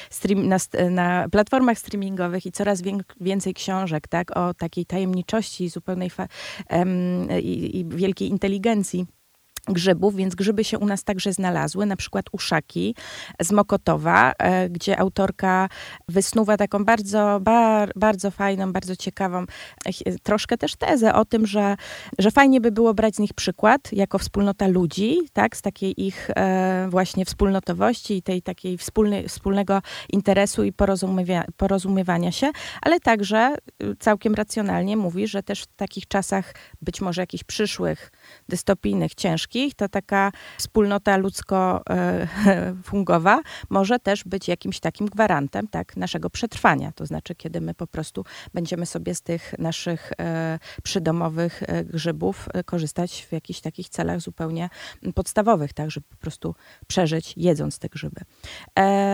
stream, 0.09 0.47
na, 0.47 0.57
na 0.89 1.29
platformach 1.29 1.79
streamingowych 1.79 2.45
i 2.45 2.51
coraz 2.51 2.81
więcej 3.21 3.53
książek, 3.53 4.07
tak? 4.07 4.37
O 4.37 4.53
takiej 4.53 4.85
tajemniczości 4.85 5.63
i 5.63 5.69
zupełnej 5.69 6.09
fa 6.09 6.24
i, 7.41 7.79
i 7.79 7.85
wielkiej 7.85 8.29
inteligencji 8.29 9.05
grzybów, 9.65 10.15
więc 10.15 10.35
grzyby 10.35 10.63
się 10.63 10.79
u 10.79 10.85
nas 10.85 11.03
także 11.03 11.33
znalazły, 11.33 11.85
na 11.85 11.95
przykład 11.95 12.25
uszaki 12.31 12.95
z 13.41 13.51
Mokotowa, 13.51 14.33
e, 14.39 14.69
gdzie 14.69 14.99
autorka 14.99 15.69
wysnuwa 16.07 16.57
taką 16.57 16.85
bardzo, 16.85 17.39
bar, 17.41 17.91
bardzo 17.95 18.31
fajną, 18.31 18.73
bardzo 18.73 18.95
ciekawą, 18.95 19.45
troszkę 20.23 20.57
też 20.57 20.75
tezę 20.75 21.13
o 21.13 21.25
tym, 21.25 21.47
że, 21.47 21.75
że 22.19 22.31
fajnie 22.31 22.61
by 22.61 22.71
było 22.71 22.93
brać 22.93 23.15
z 23.15 23.19
nich 23.19 23.33
przykład 23.33 23.93
jako 23.93 24.17
wspólnota 24.19 24.67
ludzi, 24.67 25.17
tak, 25.33 25.57
z 25.57 25.61
takiej 25.61 26.05
ich 26.05 26.29
e, 26.35 26.87
właśnie 26.89 27.25
wspólnotowości 27.25 28.17
i 28.17 28.21
tej 28.21 28.41
takiej 28.41 28.77
wspólnego 29.27 29.81
interesu 30.09 30.63
i 30.63 30.73
porozumiewania, 30.73 31.45
porozumiewania 31.57 32.31
się, 32.31 32.51
ale 32.81 32.99
także 32.99 33.55
y, 33.83 33.95
całkiem 33.99 34.35
racjonalnie 34.35 34.97
mówi, 34.97 35.27
że 35.27 35.43
też 35.43 35.63
w 35.63 35.75
takich 35.75 36.07
czasach 36.07 36.53
być 36.81 37.01
może 37.01 37.21
jakichś 37.21 37.43
przyszłych, 37.43 38.11
dystopijnych, 38.49 39.15
ciężkich, 39.15 39.75
to 39.75 39.89
taka 39.89 40.31
wspólnota 40.57 41.17
ludzko-fungowa 41.17 43.39
może 43.69 43.99
też 43.99 44.23
być 44.23 44.47
jakimś 44.47 44.79
takim 44.79 45.07
gwarantem 45.07 45.67
tak, 45.67 45.97
naszego 45.97 46.29
przetrwania. 46.29 46.91
To 46.91 47.05
znaczy, 47.05 47.35
kiedy 47.35 47.61
my 47.61 47.73
po 47.73 47.87
prostu 47.87 48.25
będziemy 48.53 48.85
sobie 48.85 49.15
z 49.15 49.21
tych 49.21 49.53
naszych 49.59 50.11
e, 50.19 50.59
przydomowych 50.83 51.63
e, 51.63 51.83
grzybów 51.83 52.47
e, 52.53 52.63
korzystać 52.63 53.27
w 53.29 53.31
jakichś 53.31 53.59
takich 53.59 53.89
celach 53.89 54.21
zupełnie 54.21 54.69
podstawowych, 55.15 55.73
tak, 55.73 55.91
żeby 55.91 56.05
po 56.09 56.17
prostu 56.17 56.55
przeżyć 56.87 57.33
jedząc 57.37 57.79
te 57.79 57.89
grzyby. 57.89 58.21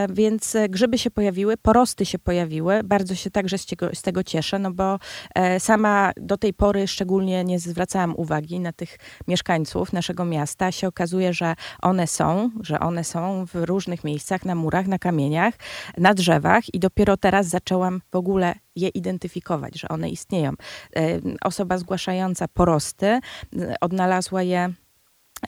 Więc 0.10 0.58
grzyby 0.70 0.98
się 0.98 1.12
pojawiły, 1.12 1.58
porosty 1.58 2.06
się 2.06 2.20
pojawiły. 2.20 2.84
Bardzo 2.84 3.16
się 3.16 3.32
także 3.32 3.58
z 3.58 3.66
tego, 3.66 3.96
z 3.96 4.02
tego 4.02 4.24
cieszę, 4.24 4.60
no 4.60 4.72
bo 4.72 5.00
sama 5.60 6.12
do 6.18 6.38
tej 6.38 6.54
pory 6.54 6.88
szczególnie 6.88 7.44
nie 7.44 7.60
zwracałam 7.60 8.16
uwagi 8.16 8.60
na 8.60 8.74
tych 8.74 8.98
mieszkańców 9.28 9.94
naszego 9.94 10.26
miasta 10.26 10.72
się 10.72 10.88
okazuje, 10.88 11.34
że 11.34 11.56
one 11.82 12.08
są, 12.08 12.50
że 12.62 12.80
one 12.80 13.04
są 13.04 13.46
w 13.46 13.56
różnych 13.56 14.04
miejscach, 14.04 14.46
na 14.46 14.56
murach, 14.56 14.88
na 14.88 15.00
kamieniach, 15.00 15.54
na 15.98 16.14
drzewach 16.14 16.74
i 16.74 16.80
dopiero 16.80 17.18
teraz 17.18 17.48
zaczęłam 17.48 18.02
w 18.12 18.16
ogóle 18.16 18.56
je 18.76 18.90
identyfikować, 18.90 19.80
że 19.80 19.88
one 19.90 20.10
istnieją. 20.10 20.52
Osoba 21.42 21.78
zgłaszająca 21.78 22.48
porosty 22.48 23.20
odnalazła 23.82 24.44
je 24.44 24.74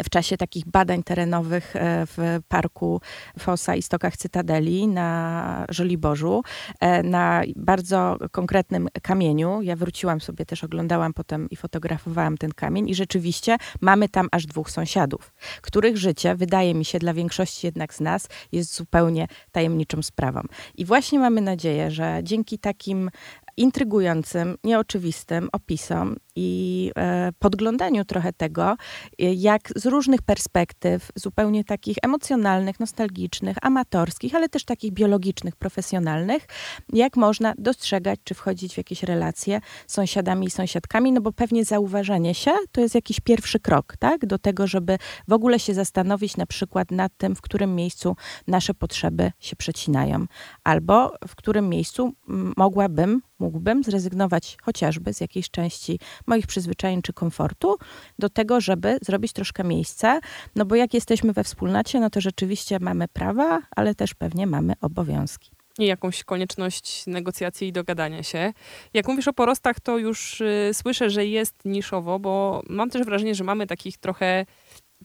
w 0.03 0.09
czasie 0.09 0.37
takich 0.37 0.65
badań 0.65 1.03
terenowych 1.03 1.75
e, 1.75 2.05
w 2.05 2.39
parku 2.47 3.01
Fosa 3.39 3.75
i 3.75 3.81
Stokach 3.81 4.17
Cytadeli 4.17 4.87
na 4.87 5.65
Żoliborzu, 5.69 6.43
e, 6.79 7.03
na 7.03 7.41
bardzo 7.55 8.17
konkretnym 8.31 8.87
kamieniu. 9.01 9.61
Ja 9.61 9.75
wróciłam 9.75 10.21
sobie 10.21 10.45
też, 10.45 10.63
oglądałam 10.63 11.13
potem 11.13 11.49
i 11.49 11.55
fotografowałam 11.55 12.37
ten 12.37 12.51
kamień 12.51 12.89
i 12.89 12.95
rzeczywiście 12.95 13.57
mamy 13.81 14.09
tam 14.09 14.27
aż 14.31 14.45
dwóch 14.45 14.71
sąsiadów, 14.71 15.33
których 15.61 15.97
życie, 15.97 16.35
wydaje 16.35 16.73
mi 16.73 16.85
się, 16.85 16.99
dla 16.99 17.13
większości 17.13 17.67
jednak 17.67 17.93
z 17.93 17.99
nas 17.99 18.27
jest 18.51 18.75
zupełnie 18.75 19.27
tajemniczą 19.51 20.01
sprawą. 20.01 20.41
I 20.75 20.85
właśnie 20.85 21.19
mamy 21.19 21.41
nadzieję, 21.41 21.91
że 21.91 22.19
dzięki 22.23 22.59
takim 22.59 23.09
intrygującym, 23.57 24.57
nieoczywistym 24.63 25.49
opisom 25.51 26.15
i 26.35 26.91
e, 26.97 27.31
podglądaniu 27.39 28.05
trochę 28.05 28.33
tego, 28.33 28.75
e, 29.19 29.33
jak 29.33 29.69
z 29.75 29.85
różnych 29.85 30.21
perspektyw, 30.21 31.11
zupełnie 31.15 31.63
takich 31.63 31.97
emocjonalnych, 32.01 32.79
nostalgicznych, 32.79 33.57
amatorskich, 33.61 34.35
ale 34.35 34.49
też 34.49 34.65
takich 34.65 34.91
biologicznych, 34.91 35.55
profesjonalnych, 35.55 36.45
jak 36.93 37.17
można 37.17 37.53
dostrzegać 37.57 38.19
czy 38.23 38.33
wchodzić 38.33 38.73
w 38.73 38.77
jakieś 38.77 39.03
relacje 39.03 39.61
z 39.87 39.93
sąsiadami 39.93 40.47
i 40.47 40.51
sąsiadkami, 40.51 41.11
no 41.11 41.21
bo 41.21 41.31
pewnie 41.31 41.65
zauważenie 41.65 42.35
się 42.35 42.51
to 42.71 42.81
jest 42.81 42.95
jakiś 42.95 43.19
pierwszy 43.19 43.59
krok, 43.59 43.95
tak, 43.99 44.25
do 44.25 44.37
tego, 44.37 44.67
żeby 44.67 44.97
w 45.27 45.33
ogóle 45.33 45.59
się 45.59 45.73
zastanowić 45.73 46.37
na 46.37 46.45
przykład 46.45 46.91
nad 46.91 47.11
tym, 47.17 47.35
w 47.35 47.41
którym 47.41 47.75
miejscu 47.75 48.15
nasze 48.47 48.73
potrzeby 48.73 49.31
się 49.39 49.55
przecinają, 49.55 50.25
albo 50.63 51.13
w 51.27 51.35
którym 51.35 51.69
miejscu 51.69 52.13
mogłabym, 52.57 53.21
mógłbym 53.39 53.83
zrezygnować 53.83 54.57
chociażby 54.61 55.13
z 55.13 55.21
jakiejś 55.21 55.49
części 55.49 55.99
moich 56.27 56.47
przyzwyczajeń 56.47 57.01
czy 57.01 57.13
komfortu, 57.13 57.77
do 58.19 58.29
tego, 58.29 58.61
żeby 58.61 58.97
zrobić 59.01 59.33
troszkę 59.33 59.63
miejsca. 59.63 60.19
No 60.55 60.65
bo 60.65 60.75
jak 60.75 60.93
jesteśmy 60.93 61.33
we 61.33 61.43
wspólnocie, 61.43 61.99
no 61.99 62.09
to 62.09 62.21
rzeczywiście 62.21 62.79
mamy 62.79 63.07
prawa, 63.07 63.61
ale 63.75 63.95
też 63.95 64.13
pewnie 64.13 64.47
mamy 64.47 64.73
obowiązki 64.81 65.51
i 65.79 65.85
jakąś 65.85 66.23
konieczność 66.23 67.07
negocjacji 67.07 67.67
i 67.67 67.71
dogadania 67.71 68.23
się. 68.23 68.53
Jak 68.93 69.07
mówisz 69.07 69.27
o 69.27 69.33
porostach, 69.33 69.79
to 69.79 69.97
już 69.97 70.41
y, 70.41 70.69
słyszę, 70.73 71.09
że 71.09 71.25
jest 71.25 71.65
niszowo, 71.65 72.19
bo 72.19 72.63
mam 72.69 72.89
też 72.89 73.05
wrażenie, 73.05 73.35
że 73.35 73.43
mamy 73.43 73.67
takich 73.67 73.97
trochę 73.97 74.45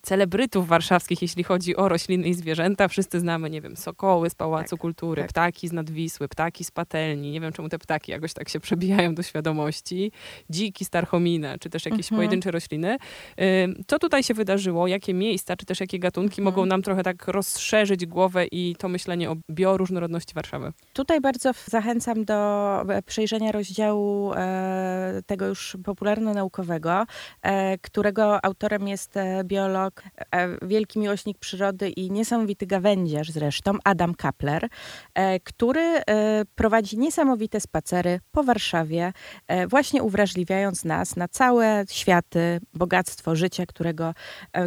celebrytów 0.03 0.69
warszawskich, 0.69 1.23
jeśli 1.23 1.45
chodzi 1.45 1.77
o 1.77 1.89
rośliny 1.89 2.29
i 2.29 2.35
zwierzęta. 2.35 2.89
Wszyscy 2.89 3.21
znamy, 3.21 3.51
nie 3.51 3.61
wiem, 3.61 3.77
sokoły 3.77 4.31
z 4.31 4.35
Pałacu 4.35 4.71
Tak, 4.71 4.81
Kultury, 4.81 5.23
tak. 5.23 5.31
ptaki 5.31 5.69
z 5.69 5.73
Nadwisły, 5.73 6.29
ptaki 6.29 6.65
z 6.65 6.71
patelni. 6.71 7.31
Nie 7.31 7.41
wiem, 7.41 7.53
czemu 7.53 7.69
te 7.69 7.79
ptaki 7.79 8.13
jakoś 8.13 8.33
tak 8.33 8.49
się 8.49 8.61
przebijają 8.61 9.15
do 9.15 9.23
świadomości. 9.23 10.13
Dziki 10.51 10.85
z 10.85 10.91
Tarchomina, 10.91 11.59
czy 11.59 11.71
też 11.71 11.85
jakieś 11.85 12.07
Mhm. 12.07 12.19
pojedyncze 12.19 12.51
rośliny. 12.51 12.97
Co 13.87 13.99
tutaj 13.99 14.23
się 14.23 14.35
wydarzyło? 14.35 14.87
Jakie 14.87 15.15
miejsca, 15.15 15.57
czy 15.57 15.67
też 15.67 15.81
jakie 15.81 15.99
gatunki 15.99 16.41
Mhm. 16.41 16.45
mogą 16.45 16.67
nam 16.67 16.83
trochę 16.83 17.03
tak 17.03 17.29
rozszerzyć 17.29 18.07
głowę 18.07 18.47
i 18.47 18.77
to 18.79 18.89
myślenie 18.89 19.31
o 19.31 19.37
bioróżnorodności 19.51 20.35
Warszawy? 20.35 20.73
Tutaj 20.93 21.21
bardzo 21.21 21.51
zachęcam 21.67 22.25
do 22.25 22.35
e, 22.89 23.03
przejrzenia 23.03 23.53
rozdziału 23.53 24.33
e, 24.37 25.21
tego 25.27 25.47
już 25.47 25.77
popularno-naukowego, 25.85 27.05
e, 27.43 27.79
którego 27.79 28.45
autorem 28.45 28.89
jest 28.89 29.15
biolog, 29.45 29.88
e, 30.31 30.67
wielki 30.67 30.99
miłośnik 30.99 31.39
przyrody 31.39 31.89
i 31.89 32.11
niesamowity 32.11 32.67
gawędziarz 32.67 33.31
zresztą, 33.31 33.73
Adam 33.85 34.15
Kapler, 34.15 34.69
e, 35.15 35.41
który 35.41 35.81
e, 35.81 36.03
prowadzi 36.55 36.99
niesamowite 36.99 37.61
spacery 37.61 38.21
po 38.33 38.45
Warszawie, 38.45 39.13
właśnie 39.69 40.03
uwrażliwiając 40.03 40.85
nas 40.85 41.17
na 41.17 41.29
całe 41.29 41.85
światy, 41.91 42.61
bogactwo 42.75 43.37
życia, 43.37 43.67
którego, 43.67 44.15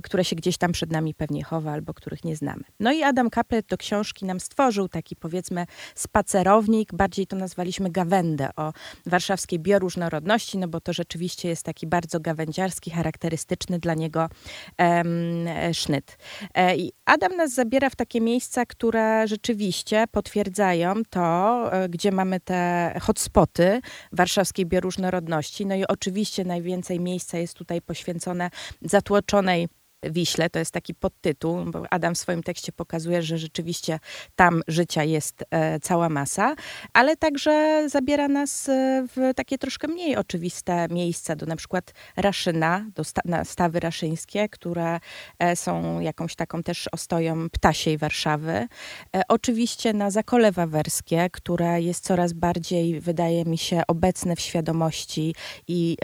które 0.04 0.26
się 0.26 0.36
gdzieś 0.36 0.58
tam 0.58 0.72
przed 0.72 0.92
nami 0.92 1.14
pewnie 1.14 1.44
chowa 1.44 1.72
albo 1.72 1.94
których 1.94 2.24
nie 2.24 2.36
znamy. 2.36 2.64
No 2.80 2.92
i 2.92 3.04
Adam 3.04 3.30
Kapler 3.30 3.64
do 3.64 3.78
książki 3.78 4.26
nam 4.26 4.40
stworzył 4.40 4.88
taki 4.88 5.16
powiedzmy 5.16 5.66
spacerownik, 5.96 6.94
bardziej 6.94 7.28
to 7.28 7.36
nazwaliśmy 7.36 7.90
gawędę 7.90 8.50
o 8.56 8.74
warszawskiej 9.06 9.60
bioróżnorodności, 9.60 10.58
no 10.58 10.68
bo 10.68 10.82
to 10.82 10.94
rzeczywiście 10.94 11.50
jest 11.50 11.64
taki 11.64 11.88
bardzo 11.88 12.20
gawędziarski, 12.20 12.92
charakterystyczny 12.92 13.80
dla 13.80 13.94
niego 13.94 14.30
em, 14.78 15.11
sznyt. 15.74 16.18
E, 16.54 16.76
I 16.76 16.92
Adam 17.06 17.36
nas 17.36 17.54
zabiera 17.54 17.90
w 17.90 17.96
takie 17.96 18.22
miejsca, 18.22 18.66
które 18.66 19.28
rzeczywiście 19.28 20.06
potwierdzają 20.12 20.94
to, 21.10 21.70
e, 21.74 21.90
gdzie 21.90 22.12
mamy 22.12 22.40
te 22.40 22.94
hotspoty 23.02 23.82
warszawskiej 24.12 24.66
bioróżnorodności. 24.66 25.66
No 25.66 25.76
i 25.76 25.86
oczywiście 25.88 26.46
najwięcej 26.46 27.00
miejsca 27.00 27.38
jest 27.38 27.54
tutaj 27.54 27.82
poświęcone 27.82 28.50
zatłoczonej 28.82 29.68
Wiśle, 30.04 30.50
to 30.50 30.60
jest 30.60 30.72
taki 30.72 30.96
podtytuł, 30.96 31.66
bo 31.66 31.84
Adam 31.90 32.16
w 32.16 32.18
swoim 32.18 32.44
tekście 32.44 32.72
pokazuje, 32.72 33.22
że 33.22 33.38
rzeczywiście 33.38 34.00
tam 34.36 34.62
życia 34.68 35.04
jest 35.04 35.44
e, 35.52 35.80
cała 35.80 36.10
masa, 36.10 36.56
ale 36.94 37.18
także 37.18 37.84
zabiera 37.90 38.28
nas 38.28 38.70
e, 38.70 39.08
w 39.16 39.34
takie 39.36 39.58
troszkę 39.58 39.88
mniej 39.88 40.16
oczywiste 40.16 40.88
miejsca, 40.90 41.36
do 41.36 41.46
na 41.46 41.56
przykład 41.56 41.94
Raszyna, 42.18 42.86
do 42.96 43.04
stawy 43.44 43.80
raszyńskie, 43.80 44.50
które 44.50 45.00
e, 45.40 45.56
są 45.56 46.00
jakąś 46.00 46.36
taką 46.36 46.64
też 46.64 46.90
ostoją 46.92 47.50
ptasiej 47.50 47.98
Warszawy. 47.98 48.68
Oczywiście 49.28 49.94
na 49.94 50.12
Zakole 50.12 50.52
Wawerskie, 50.52 51.30
które 51.32 51.82
jest 51.82 52.04
coraz 52.04 52.34
bardziej, 52.34 53.00
wydaje 53.00 53.46
mi 53.46 53.58
się, 53.58 53.82
obecne 53.88 54.36
w 54.36 54.40
świadomości 54.40 55.36
i 55.68 55.98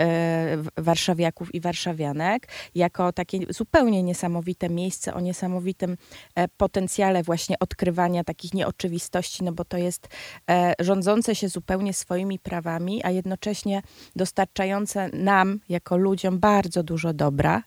warszawiaków 0.77 1.55
i 1.55 1.61
warszawianek, 1.61 2.47
jako 2.75 3.13
takie 3.13 3.39
zupełnie 3.49 3.86
niesamowite 3.89 4.69
miejsce 4.69 5.13
o 5.13 5.19
niesamowitym 5.19 5.97
e, 6.35 6.47
potencjale 6.47 7.23
właśnie 7.23 7.59
odkrywania 7.59 8.23
takich 8.23 8.53
nieoczywistości, 8.53 9.43
no 9.43 9.51
bo 9.51 9.65
to 9.65 9.77
jest 9.77 10.07
e, 10.49 10.73
rządzące 10.79 11.35
się 11.35 11.49
zupełnie 11.49 11.93
swoimi 11.93 12.39
prawami, 12.39 13.03
a 13.03 13.11
jednocześnie 13.11 13.81
dostarczające 14.15 15.09
nam, 15.09 15.59
jako 15.69 15.97
ludziom, 15.97 16.39
bardzo 16.39 16.83
dużo 16.83 17.13
dobra, 17.13 17.63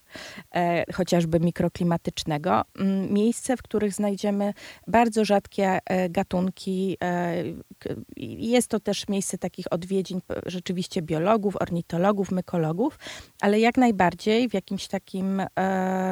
e, 0.55 0.93
chociażby 0.93 1.41
mikroklimatycznego. 1.41 2.63
Mm, 2.79 3.13
Miejsce, 3.13 3.57
w 3.57 3.63
których 3.63 3.93
znajdziemy 3.93 4.55
bardzo 4.87 5.25
rzadkie 5.25 5.79
gatunki. 6.11 6.97
Jest 8.17 8.69
to 8.69 8.81
też 8.81 9.09
miejsce 9.09 9.39
takich 9.39 9.73
odwiedzin 9.73 10.21
rzeczywiście 10.47 11.03
biologów, 11.03 11.57
ornitologów, 11.61 12.31
mykologów, 12.31 12.99
ale 13.41 13.61
jak 13.61 13.77
najbardziej 13.77 14.49
w 14.49 14.55
jakimś 14.55 14.89
takim 14.89 15.43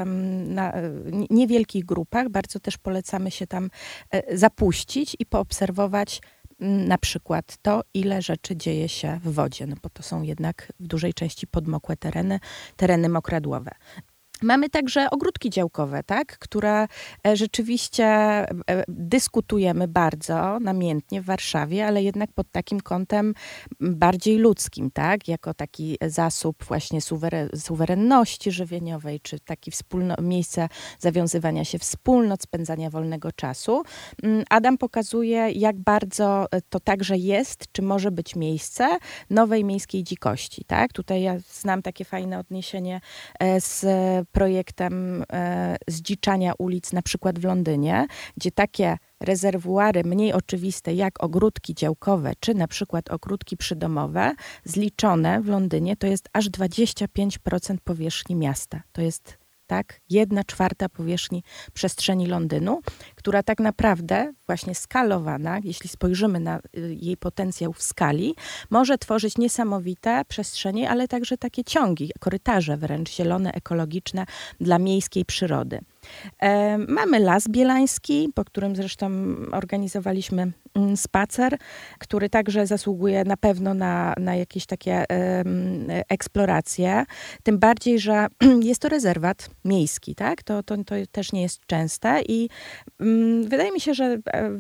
na, 0.04 0.72
nie- 1.12 1.26
niewielkich 1.30 1.84
grupach. 1.84 2.28
Bardzo 2.28 2.60
też 2.60 2.78
polecamy 2.78 3.30
się 3.30 3.46
tam 3.46 3.70
e, 4.10 4.36
zapuścić 4.36 5.16
i 5.18 5.26
poobserwować 5.26 6.20
na 6.60 6.98
przykład 6.98 7.56
to, 7.62 7.82
ile 7.94 8.22
rzeczy 8.22 8.56
dzieje 8.56 8.88
się 8.88 9.20
w 9.24 9.32
wodzie, 9.32 9.66
no 9.66 9.76
bo 9.82 9.88
to 9.90 10.02
są 10.02 10.22
jednak 10.22 10.72
w 10.80 10.86
dużej 10.86 11.14
części 11.14 11.46
podmokłe 11.46 11.96
tereny, 11.96 12.40
tereny 12.76 13.08
mokradłowe. 13.08 13.70
Mamy 14.42 14.70
także 14.70 15.10
ogródki 15.10 15.50
działkowe, 15.50 16.02
tak, 16.02 16.38
które 16.38 16.86
e, 17.26 17.36
rzeczywiście 17.36 18.04
e, 18.04 18.46
dyskutujemy 18.88 19.88
bardzo 19.88 20.60
namiętnie 20.60 21.22
w 21.22 21.24
Warszawie, 21.24 21.86
ale 21.86 22.02
jednak 22.02 22.32
pod 22.32 22.50
takim 22.52 22.80
kątem 22.80 23.34
bardziej 23.80 24.38
ludzkim, 24.38 24.90
tak, 24.90 25.28
jako 25.28 25.54
taki 25.54 25.98
zasób 26.06 26.64
właśnie 26.64 27.00
suweren- 27.00 27.56
suwerenności 27.56 28.50
żywieniowej, 28.50 29.20
czy 29.20 29.40
taki 29.40 29.70
wspólno, 29.70 30.14
miejsce 30.22 30.68
zawiązywania 30.98 31.64
się 31.64 31.78
wspólnot, 31.78 32.42
spędzania 32.42 32.90
wolnego 32.90 33.32
czasu. 33.32 33.82
Mm, 34.22 34.44
Adam 34.50 34.78
pokazuje, 34.78 35.50
jak 35.50 35.78
bardzo 35.78 36.46
e, 36.50 36.60
to 36.68 36.80
także 36.80 37.16
jest, 37.16 37.64
czy 37.72 37.82
może 37.82 38.10
być 38.10 38.36
miejsce 38.36 38.98
nowej 39.30 39.64
miejskiej 39.64 40.04
dzikości, 40.04 40.64
tak. 40.64 40.92
Tutaj 40.92 41.22
ja 41.22 41.38
znam 41.52 41.82
takie 41.82 42.04
fajne 42.04 42.38
odniesienie 42.38 43.00
z 43.60 43.84
projektem 44.32 45.24
e, 45.32 45.76
zdziczania 45.88 46.52
ulic, 46.58 46.92
na 46.92 47.02
przykład 47.02 47.38
w 47.38 47.44
Londynie, 47.44 48.06
gdzie 48.36 48.50
takie 48.50 48.96
rezerwuary 49.20 50.04
mniej 50.04 50.32
oczywiste 50.32 50.94
jak 50.94 51.24
ogródki 51.24 51.74
działkowe, 51.74 52.32
czy 52.40 52.54
na 52.54 52.68
przykład 52.68 53.10
ogródki 53.10 53.56
przydomowe, 53.56 54.34
zliczone 54.64 55.40
w 55.40 55.48
Londynie, 55.48 55.96
to 55.96 56.06
jest 56.06 56.28
aż 56.32 56.50
25% 56.50 57.76
powierzchni 57.84 58.36
miasta. 58.36 58.82
To 58.92 59.02
jest 59.02 59.37
tak, 59.68 60.00
jedna 60.10 60.44
czwarta 60.44 60.88
powierzchni 60.88 61.42
przestrzeni 61.72 62.26
Londynu, 62.26 62.80
która 63.14 63.42
tak 63.42 63.60
naprawdę 63.60 64.32
właśnie 64.46 64.74
skalowana, 64.74 65.58
jeśli 65.64 65.88
spojrzymy 65.88 66.40
na 66.40 66.58
y, 66.58 66.96
jej 67.00 67.16
potencjał 67.16 67.72
w 67.72 67.82
skali, 67.82 68.34
może 68.70 68.98
tworzyć 68.98 69.38
niesamowite 69.38 70.22
przestrzenie, 70.28 70.90
ale 70.90 71.08
także 71.08 71.38
takie 71.38 71.64
ciągi, 71.64 72.10
korytarze 72.20 72.76
wręcz 72.76 73.10
zielone, 73.10 73.52
ekologiczne 73.52 74.26
dla 74.60 74.78
miejskiej 74.78 75.24
przyrody. 75.24 75.80
E, 76.38 76.78
Mamy 76.78 77.18
Las 77.18 77.48
Bielański, 77.48 78.28
po 78.34 78.44
którym 78.44 78.76
zresztą 78.76 79.10
organizowaliśmy 79.52 80.52
spacer, 80.96 81.58
który 81.98 82.30
także 82.30 82.66
zasługuje 82.66 83.24
na 83.24 83.36
pewno 83.36 83.74
na, 83.74 84.14
na 84.18 84.36
jakieś 84.36 84.66
takie 84.66 85.04
eksploracje. 86.08 87.04
Tym 87.42 87.58
bardziej, 87.58 87.98
że 87.98 88.26
jest 88.62 88.82
to 88.82 88.88
rezerwat 88.88 89.50
miejski, 89.64 90.14
tak? 90.14 90.42
To, 90.42 90.62
to, 90.62 90.76
to 90.84 90.94
też 91.12 91.32
nie 91.32 91.42
jest 91.42 91.66
częste 91.66 92.22
i 92.28 92.48
mm, 93.00 93.48
wydaje 93.48 93.72
mi 93.72 93.80
się, 93.80 93.94
że 93.94 94.04
e, 94.04 94.50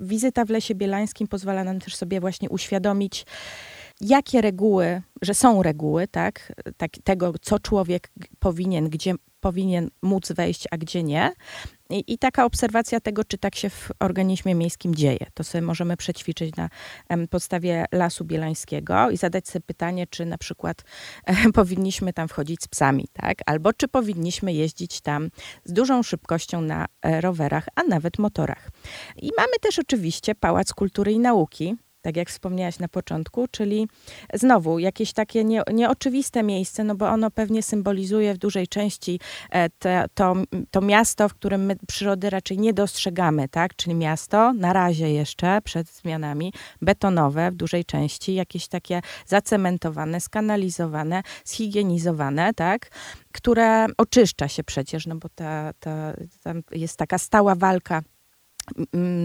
wizyta 0.00 0.44
w 0.44 0.50
Lesie 0.50 0.74
Bielańskim 0.74 1.28
pozwala 1.28 1.64
nam 1.64 1.80
też 1.80 1.96
sobie 1.96 2.20
właśnie 2.20 2.50
uświadomić, 2.50 3.26
jakie 4.00 4.40
reguły, 4.40 5.02
że 5.22 5.34
są 5.34 5.62
reguły, 5.62 6.08
tak, 6.08 6.52
tak 6.76 6.90
tego, 7.04 7.32
co 7.40 7.58
człowiek 7.58 8.10
powinien, 8.38 8.88
gdzie 8.88 9.14
powinien 9.40 9.90
móc 10.02 10.32
wejść, 10.32 10.64
a 10.70 10.76
gdzie 10.76 11.02
nie. 11.02 11.32
I, 11.90 12.04
I 12.06 12.18
taka 12.18 12.44
obserwacja 12.44 13.00
tego, 13.00 13.24
czy 13.24 13.38
tak 13.38 13.54
się 13.54 13.70
w 13.70 13.90
organizmie 14.00 14.54
miejskim 14.54 14.94
dzieje. 14.94 15.26
To 15.34 15.44
sobie 15.44 15.62
możemy 15.62 15.96
przećwiczyć 15.96 16.54
na 16.56 16.68
podstawie 17.30 17.84
Lasu 17.92 18.24
Bielańskiego 18.24 19.10
i 19.10 19.16
zadać 19.16 19.48
sobie 19.48 19.62
pytanie, 19.66 20.06
czy 20.06 20.26
na 20.26 20.38
przykład 20.38 20.82
powinniśmy 21.54 22.12
tam 22.12 22.28
wchodzić 22.28 22.62
z 22.62 22.68
psami, 22.68 23.08
tak? 23.12 23.38
Albo 23.46 23.72
czy 23.72 23.88
powinniśmy 23.88 24.52
jeździć 24.52 25.00
tam 25.00 25.30
z 25.64 25.72
dużą 25.72 26.02
szybkością 26.02 26.60
na 26.60 26.86
e, 27.02 27.20
rowerach, 27.20 27.68
a 27.74 27.82
nawet 27.82 28.18
motorach. 28.18 28.70
I 29.16 29.30
mamy 29.36 29.52
też 29.60 29.78
oczywiście 29.78 30.34
Pałac 30.34 30.72
Kultury 30.72 31.12
i 31.12 31.18
Nauki, 31.18 31.76
tak 32.02 32.16
jak 32.16 32.28
wspomniałaś 32.28 32.78
na 32.78 32.88
początku, 32.88 33.48
czyli 33.50 33.88
znowu 34.34 34.78
jakieś 34.78 35.12
takie 35.12 35.44
nie, 35.44 35.62
nieoczywiste 35.72 36.42
miejsce, 36.42 36.84
no 36.84 36.94
bo 36.94 37.08
ono 37.08 37.30
pewnie 37.30 37.62
symbolizuje 37.62 38.34
w 38.34 38.38
dużej 38.38 38.68
części 38.68 39.20
e, 39.50 39.70
te, 39.70 40.04
to, 40.14 40.34
to 40.70 40.80
miasto, 40.80 41.28
w 41.28 41.34
którym 41.34 41.64
my 41.64 41.76
przyrody 41.88 42.30
raczej 42.30 42.58
nie 42.58 42.72
dostrzegamy, 42.72 43.48
tak? 43.48 43.76
Czyli 43.76 43.94
miasto 43.94 44.52
na 44.52 44.72
razie 44.72 45.12
jeszcze 45.12 45.62
przed 45.64 45.88
zmianami 45.88 46.52
betonowe 46.82 47.50
w 47.50 47.54
dużej 47.54 47.84
części, 47.84 48.34
jakieś 48.34 48.68
takie 48.68 49.00
zacementowane, 49.26 50.20
skanalizowane, 50.20 51.22
zhigienizowane, 51.44 52.54
tak? 52.54 52.90
Które 53.32 53.86
oczyszcza 53.96 54.48
się 54.48 54.64
przecież, 54.64 55.06
no 55.06 55.16
bo 55.16 55.28
ta, 55.28 55.72
ta, 55.80 56.12
tam 56.42 56.62
jest 56.70 56.96
taka 56.96 57.18
stała 57.18 57.54
walka 57.54 58.02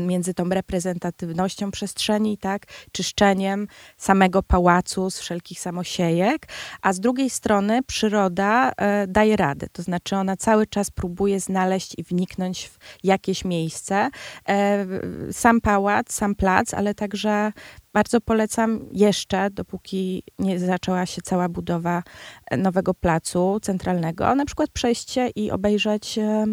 między 0.08 0.34
tą 0.34 0.50
reprezentatywnością 0.50 1.72
przestrzeni, 1.72 2.38
tak, 2.38 2.66
czyszczeniem 2.92 3.68
samego 3.98 4.44
pałacu 4.44 5.10
z 5.10 5.20
wszelkich 5.20 5.60
samosiejek, 5.60 6.48
a 6.82 6.94
z 6.94 7.00
drugiej 7.00 7.30
strony 7.30 7.84
przyroda 7.84 8.72
e, 8.78 9.08
daje 9.08 9.36
radę, 9.36 9.68
to 9.72 9.84
znaczy 9.84 10.16
ona 10.16 10.38
cały 10.38 10.68
czas 10.68 10.92
próbuje 10.92 11.40
znaleźć 11.40 11.94
i 11.98 12.04
wniknąć 12.04 12.70
w 12.70 12.78
jakieś 13.04 13.46
miejsce. 13.46 14.10
E, 14.50 14.86
sam 15.32 15.62
pałac, 15.62 16.14
sam 16.14 16.36
plac, 16.36 16.74
ale 16.74 16.96
także 16.96 17.52
bardzo 17.94 18.22
polecam 18.22 18.86
jeszcze, 18.92 19.50
dopóki 19.50 20.24
nie 20.40 20.60
zaczęła 20.60 21.06
się 21.06 21.22
cała 21.22 21.50
budowa 21.50 22.04
e, 22.52 22.58
nowego 22.58 22.94
placu 22.94 23.60
centralnego, 23.62 24.36
na 24.36 24.46
przykład 24.46 24.70
przejście 24.70 25.30
i 25.36 25.52
obejrzeć 25.52 26.18
e, 26.18 26.46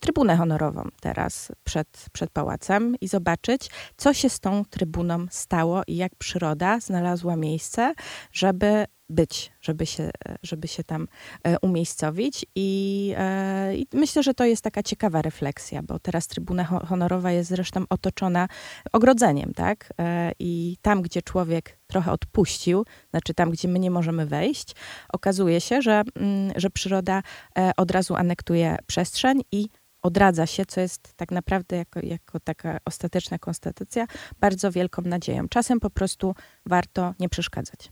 trybunę 0.00 0.36
honorową 0.36 0.88
teraz 1.00 1.52
przed, 1.64 2.06
przed 2.12 2.30
pałacem 2.30 2.96
i 3.00 3.08
zobaczyć, 3.08 3.70
co 3.96 4.14
się 4.14 4.28
z 4.28 4.40
tą 4.40 4.64
trybuną 4.64 5.26
stało 5.30 5.82
i 5.86 5.96
jak 5.96 6.14
przyroda 6.14 6.80
znalazła 6.80 7.36
miejsce, 7.36 7.94
żeby 8.32 8.84
być, 9.08 9.52
żeby 9.60 9.86
się, 9.86 10.10
żeby 10.42 10.68
się 10.68 10.84
tam 10.84 11.08
e, 11.44 11.58
umiejscowić. 11.58 12.46
I, 12.54 13.14
e, 13.16 13.76
I, 13.76 13.86
myślę, 13.92 14.22
że 14.22 14.34
to 14.34 14.44
jest 14.44 14.62
taka 14.62 14.82
ciekawa 14.82 15.22
refleksja, 15.22 15.82
bo 15.82 15.98
teraz 15.98 16.26
Trybuna 16.26 16.64
Honorowa 16.64 17.32
jest 17.32 17.50
zresztą 17.50 17.84
otoczona 17.90 18.48
ogrodzeniem, 18.92 19.52
tak? 19.54 19.92
E, 20.00 20.32
I 20.38 20.76
tam, 20.82 21.02
gdzie 21.02 21.22
człowiek 21.22 21.78
trochę 21.86 22.12
odpuścił, 22.12 22.84
znaczy 23.10 23.34
tam, 23.34 23.50
gdzie 23.50 23.68
my 23.68 23.78
nie 23.78 23.90
możemy 23.90 24.26
wejść, 24.26 24.74
okazuje 25.12 25.60
się, 25.60 25.82
że, 25.82 26.02
mm, 26.14 26.52
że 26.56 26.70
przyroda 26.70 27.22
od 27.76 27.90
razu 27.90 28.14
anektuje 28.14 28.76
przestrzeń 28.86 29.42
i 29.52 29.68
odradza 30.02 30.46
się, 30.46 30.66
co 30.66 30.80
jest 30.80 31.14
tak 31.16 31.30
naprawdę 31.30 31.76
jako, 31.76 32.00
jako 32.02 32.40
taka 32.40 32.78
ostateczna 32.84 33.38
konstatacja, 33.38 34.06
bardzo 34.40 34.72
wielką 34.72 35.02
nadzieją. 35.02 35.48
Czasem 35.48 35.80
po 35.80 35.90
prostu 35.90 36.34
warto 36.66 37.14
nie 37.18 37.28
przeszkadzać. 37.28 37.90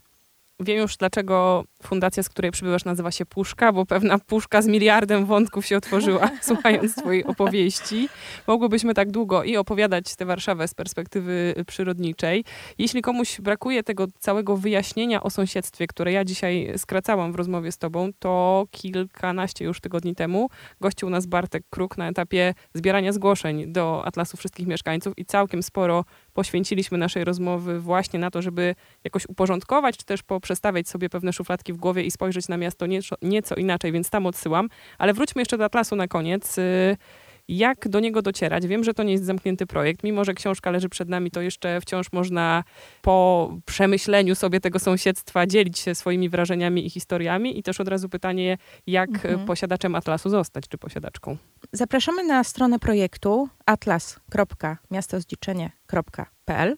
Wiem 0.61 0.79
już, 0.79 0.97
dlaczego 0.97 1.65
fundacja, 1.83 2.23
z 2.23 2.29
której 2.29 2.51
przybywasz, 2.51 2.85
nazywa 2.85 3.11
się 3.11 3.27
Puszka, 3.27 3.73
bo 3.73 3.87
pewna 3.87 4.19
puszka 4.19 4.63
z 4.63 4.67
miliardem 4.67 5.27
wątków 5.27 5.67
się 5.67 5.77
otworzyła, 5.77 6.31
słuchając 6.43 6.95
twojej 6.95 7.25
opowieści. 7.25 8.09
Mogłybyśmy 8.47 8.95
tak 8.95 9.11
długo 9.11 9.45
i 9.45 9.57
opowiadać 9.57 10.17
tę 10.17 10.25
Warszawę 10.25 10.69
z 10.69 10.75
perspektywy 10.75 11.55
przyrodniczej. 11.67 12.45
Jeśli 12.79 13.03
komuś 13.03 13.41
brakuje 13.41 13.83
tego 13.83 14.07
całego 14.19 14.57
wyjaśnienia 14.57 15.23
o 15.23 15.31
sąsiedztwie, 15.31 15.87
które 15.87 16.13
ja 16.13 16.25
dzisiaj 16.25 16.73
skracałam 16.77 17.33
w 17.33 17.35
rozmowie 17.35 17.73
z 17.73 17.79
tobą, 17.79 18.11
to 18.19 18.65
kilkanaście 18.71 19.65
już 19.65 19.81
tygodni 19.81 20.15
temu 20.15 20.49
gościł 20.81 21.11
nas 21.11 21.27
Bartek 21.27 21.63
Kruk 21.71 21.99
na 21.99 22.09
etapie 22.09 22.55
zbierania 22.75 23.13
zgłoszeń 23.13 23.73
do 23.73 24.07
Atlasu 24.07 24.37
Wszystkich 24.37 24.67
Mieszkańców 24.67 25.15
i 25.17 25.25
całkiem 25.25 25.63
sporo 25.63 26.05
poświęciliśmy 26.35 26.99
naszej 26.99 27.25
rozmowy 27.25 27.81
właśnie 27.81 28.19
na 28.19 28.31
to, 28.31 28.43
żeby 28.43 28.75
jakoś 29.05 29.27
uporządkować, 29.29 29.97
czy 29.97 30.05
też 30.05 30.23
poprzestawiać 30.23 30.89
sobie 30.89 31.09
pewne 31.09 31.33
szufladki 31.33 31.73
w 31.73 31.77
głowie 31.77 32.03
i 32.03 32.11
spojrzeć 32.11 32.49
na 32.49 32.57
miasto 32.57 32.87
nieco, 32.87 33.17
nieco 33.23 33.55
inaczej, 33.55 33.93
więc 33.93 34.11
tam 34.11 34.27
odsyłam. 34.27 34.69
Ale 34.99 35.15
wróćmy 35.15 35.43
jeszcze 35.43 35.59
do 35.59 35.65
Atlasu 35.65 35.97
na 35.97 36.09
koniec. 36.09 36.59
Y, 36.59 36.97
jak 37.49 37.89
do 37.89 38.01
niego 38.01 38.23
docierać? 38.23 38.67
Wiem, 38.67 38.85
że 38.85 38.95
to 38.95 39.03
nie 39.03 39.13
jest 39.13 39.25
zamknięty 39.25 39.67
projekt. 39.67 40.05
Mimo, 40.05 40.25
że 40.25 40.35
książka 40.35 40.71
leży 40.71 40.89
przed 40.89 41.09
nami, 41.09 41.31
to 41.31 41.41
jeszcze 41.41 41.81
wciąż 41.81 42.13
można 42.13 42.65
po 43.03 43.51
przemyśleniu 43.67 44.35
sobie 44.35 44.61
tego 44.61 44.79
sąsiedztwa 44.79 45.47
dzielić 45.47 45.79
się 45.79 45.95
swoimi 45.95 46.29
wrażeniami 46.29 46.87
i 46.87 46.91
historiami. 46.91 47.59
I 47.59 47.63
też 47.63 47.81
od 47.81 47.89
razu 47.89 48.09
pytanie, 48.09 48.59
jak 48.87 49.11
mhm. 49.11 49.45
posiadaczem 49.45 49.95
Atlasu 49.95 50.31
zostać, 50.31 50.69
czy 50.69 50.79
posiadaczką? 50.79 51.37
Zapraszamy 51.73 52.25
na 52.25 52.45
stronę 52.45 52.79
projektu 52.79 53.49
atlas.miastozdziczenie.pl 55.99 56.77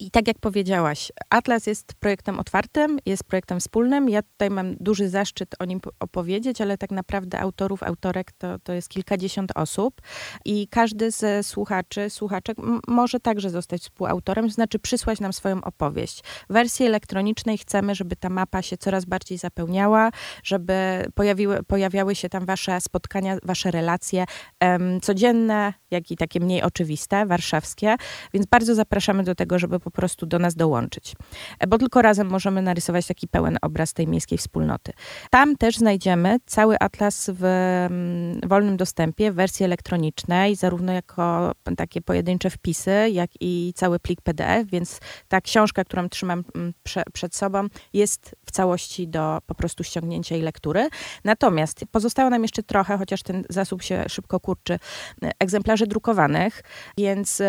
i 0.00 0.10
tak 0.10 0.28
jak 0.28 0.38
powiedziałaś, 0.38 1.12
Atlas 1.30 1.66
jest 1.66 1.94
projektem 1.94 2.40
otwartym, 2.40 2.98
jest 3.06 3.24
projektem 3.24 3.60
wspólnym. 3.60 4.08
Ja 4.08 4.22
tutaj 4.22 4.50
mam 4.50 4.76
duży 4.80 5.08
zaszczyt 5.08 5.54
o 5.58 5.64
nim 5.64 5.80
opowiedzieć, 6.00 6.60
ale 6.60 6.78
tak 6.78 6.90
naprawdę 6.90 7.40
autorów, 7.40 7.82
autorek 7.82 8.32
to, 8.32 8.58
to 8.58 8.72
jest 8.72 8.88
kilkadziesiąt 8.88 9.52
osób 9.54 10.00
i 10.44 10.68
każdy 10.68 11.10
ze 11.10 11.42
słuchaczy, 11.42 12.10
słuchaczek 12.10 12.56
może 12.88 13.20
także 13.20 13.50
zostać 13.50 13.82
współautorem, 13.82 14.48
to 14.48 14.54
znaczy 14.54 14.78
przysłać 14.78 15.20
nam 15.20 15.32
swoją 15.32 15.64
opowieść. 15.64 16.22
W 16.50 16.52
wersji 16.52 16.86
elektronicznej 16.86 17.58
chcemy, 17.58 17.94
żeby 17.94 18.16
ta 18.16 18.28
mapa 18.28 18.62
się 18.62 18.76
coraz 18.76 19.04
bardziej 19.04 19.38
zapełniała, 19.38 20.10
żeby 20.44 21.06
pojawiły, 21.14 21.62
pojawiały 21.62 22.14
się 22.14 22.28
tam 22.28 22.46
wasze 22.46 22.80
spotkania, 22.80 23.36
wasze 23.42 23.70
relacje 23.70 24.24
um, 24.60 25.00
codzienne, 25.00 25.74
jak 25.90 26.10
i 26.10 26.16
takie 26.16 26.40
mniej 26.40 26.62
oczywiste, 26.62 27.26
warszawskie, 27.26 27.96
więc 28.34 28.41
bardzo 28.50 28.74
zapraszamy 28.74 29.24
do 29.24 29.34
tego, 29.34 29.58
żeby 29.58 29.80
po 29.80 29.90
prostu 29.90 30.26
do 30.26 30.38
nas 30.38 30.54
dołączyć. 30.54 31.14
E, 31.58 31.66
bo 31.66 31.78
tylko 31.78 32.02
razem 32.02 32.28
możemy 32.28 32.62
narysować 32.62 33.06
taki 33.06 33.28
pełen 33.28 33.58
obraz 33.62 33.92
tej 33.92 34.06
miejskiej 34.08 34.38
wspólnoty. 34.38 34.92
Tam 35.30 35.56
też 35.56 35.76
znajdziemy 35.76 36.38
cały 36.46 36.78
atlas 36.78 37.30
w 37.34 37.44
mm, 37.44 38.40
wolnym 38.48 38.76
dostępie 38.76 39.32
w 39.32 39.34
wersji 39.34 39.64
elektronicznej, 39.64 40.56
zarówno 40.56 40.92
jako 40.92 41.52
takie 41.76 42.00
pojedyncze 42.00 42.50
wpisy, 42.50 43.10
jak 43.10 43.30
i 43.40 43.72
cały 43.76 43.98
plik 43.98 44.20
PDF, 44.20 44.70
więc 44.70 45.00
ta 45.28 45.40
książka, 45.40 45.84
którą 45.84 46.08
trzymam 46.08 46.44
mm, 46.54 46.72
prze, 46.82 47.02
przed 47.12 47.36
sobą, 47.36 47.66
jest 47.92 48.36
całości 48.52 49.08
do 49.08 49.38
po 49.46 49.54
prostu 49.54 49.84
ściągnięcia 49.84 50.36
i 50.36 50.42
lektury. 50.42 50.88
Natomiast 51.24 51.84
pozostało 51.90 52.30
nam 52.30 52.42
jeszcze 52.42 52.62
trochę, 52.62 52.98
chociaż 52.98 53.22
ten 53.22 53.44
zasób 53.50 53.82
się 53.82 54.04
szybko 54.08 54.40
kurczy, 54.40 54.74
e, 54.74 55.30
egzemplarzy 55.38 55.86
drukowanych, 55.86 56.62
więc 56.98 57.42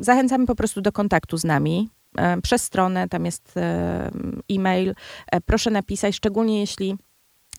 zachęcamy 0.00 0.46
po 0.46 0.54
prostu 0.54 0.80
do 0.80 0.92
kontaktu 0.92 1.36
z 1.36 1.44
nami. 1.44 1.90
E, 2.16 2.40
przez 2.40 2.62
stronę, 2.62 3.08
tam 3.08 3.24
jest 3.24 3.56
e, 3.56 4.10
e-mail. 4.50 4.94
E, 5.32 5.40
proszę 5.40 5.70
napisać, 5.70 6.14
szczególnie 6.14 6.60
jeśli 6.60 6.96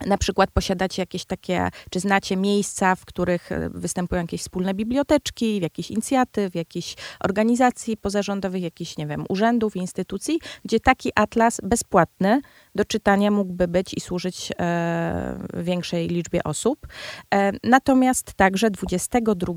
na 0.05 0.17
przykład 0.17 0.51
posiadacie 0.51 1.01
jakieś 1.01 1.25
takie, 1.25 1.69
czy 1.89 1.99
znacie 1.99 2.37
miejsca, 2.37 2.95
w 2.95 3.05
których 3.05 3.49
występują 3.69 4.21
jakieś 4.21 4.41
wspólne 4.41 4.73
biblioteczki, 4.73 5.61
jakieś 5.61 5.91
inicjatyw, 5.91 6.55
jakichś 6.55 6.95
organizacji 7.23 7.97
pozarządowych, 7.97 8.63
jakichś, 8.63 8.97
nie 8.97 9.07
wiem, 9.07 9.25
urzędów, 9.29 9.75
instytucji, 9.75 10.39
gdzie 10.65 10.79
taki 10.79 11.11
atlas 11.15 11.61
bezpłatny 11.63 12.41
do 12.75 12.85
czytania 12.85 13.31
mógłby 13.31 13.67
być 13.67 13.93
i 13.93 13.99
służyć 13.99 14.51
e, 14.59 15.37
większej 15.53 16.07
liczbie 16.07 16.43
osób. 16.43 16.87
E, 17.33 17.51
natomiast 17.63 18.33
także 18.33 18.71
22 18.71 19.53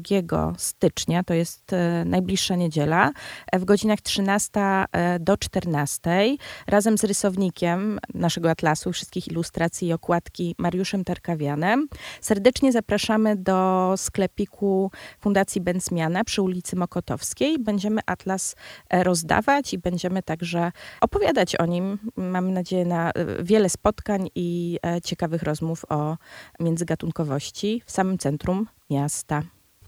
stycznia, 0.56 1.24
to 1.24 1.34
jest 1.34 1.72
e, 1.72 2.04
najbliższa 2.04 2.56
niedziela, 2.56 3.12
w 3.52 3.64
godzinach 3.64 4.00
13 4.00 4.60
e, 4.60 5.18
do 5.18 5.36
14, 5.36 6.36
razem 6.66 6.98
z 6.98 7.04
rysownikiem 7.04 7.98
naszego 8.14 8.50
atlasu, 8.50 8.92
wszystkich 8.92 9.28
ilustracji 9.28 9.88
i 9.88 9.92
okładki 9.92 10.54
Mariuszem 10.58 11.04
Tarkawianem, 11.04 11.88
serdecznie 12.20 12.72
zapraszamy 12.72 13.36
do 13.36 13.94
sklepiku 13.96 14.90
Fundacji 15.20 15.60
Benzmiana 15.60 16.24
przy 16.24 16.42
ulicy 16.42 16.76
Mokotowskiej. 16.76 17.58
Będziemy 17.58 18.00
atlas 18.06 18.56
rozdawać 18.90 19.74
i 19.74 19.78
będziemy 19.78 20.22
także 20.22 20.72
opowiadać 21.00 21.56
o 21.56 21.66
nim. 21.66 21.98
Mamy 22.16 22.52
nadzieję 22.52 22.84
na 22.84 23.03
wiele 23.40 23.68
spotkań 23.68 24.28
i 24.34 24.78
e, 24.86 25.00
ciekawych 25.00 25.42
rozmów 25.42 25.84
o 25.88 26.16
międzygatunkowości 26.60 27.82
w 27.86 27.90
samym 27.90 28.18
centrum 28.18 28.66
miasta. 28.90 29.42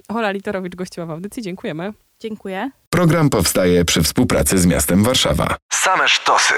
Ola 0.09 0.31
Literowicz 0.31 0.75
gościła 0.75 1.07
w 1.07 1.11
audycji. 1.11 1.43
Dziękujemy. 1.43 1.93
Dziękuję. 2.21 2.71
Program 2.91 3.31
powstaje 3.31 3.85
przy 3.85 4.03
współpracy 4.03 4.59
z 4.59 4.67
miastem 4.67 5.05
Warszawa. 5.05 5.57
Same 5.73 6.09
sztosy. 6.09 6.55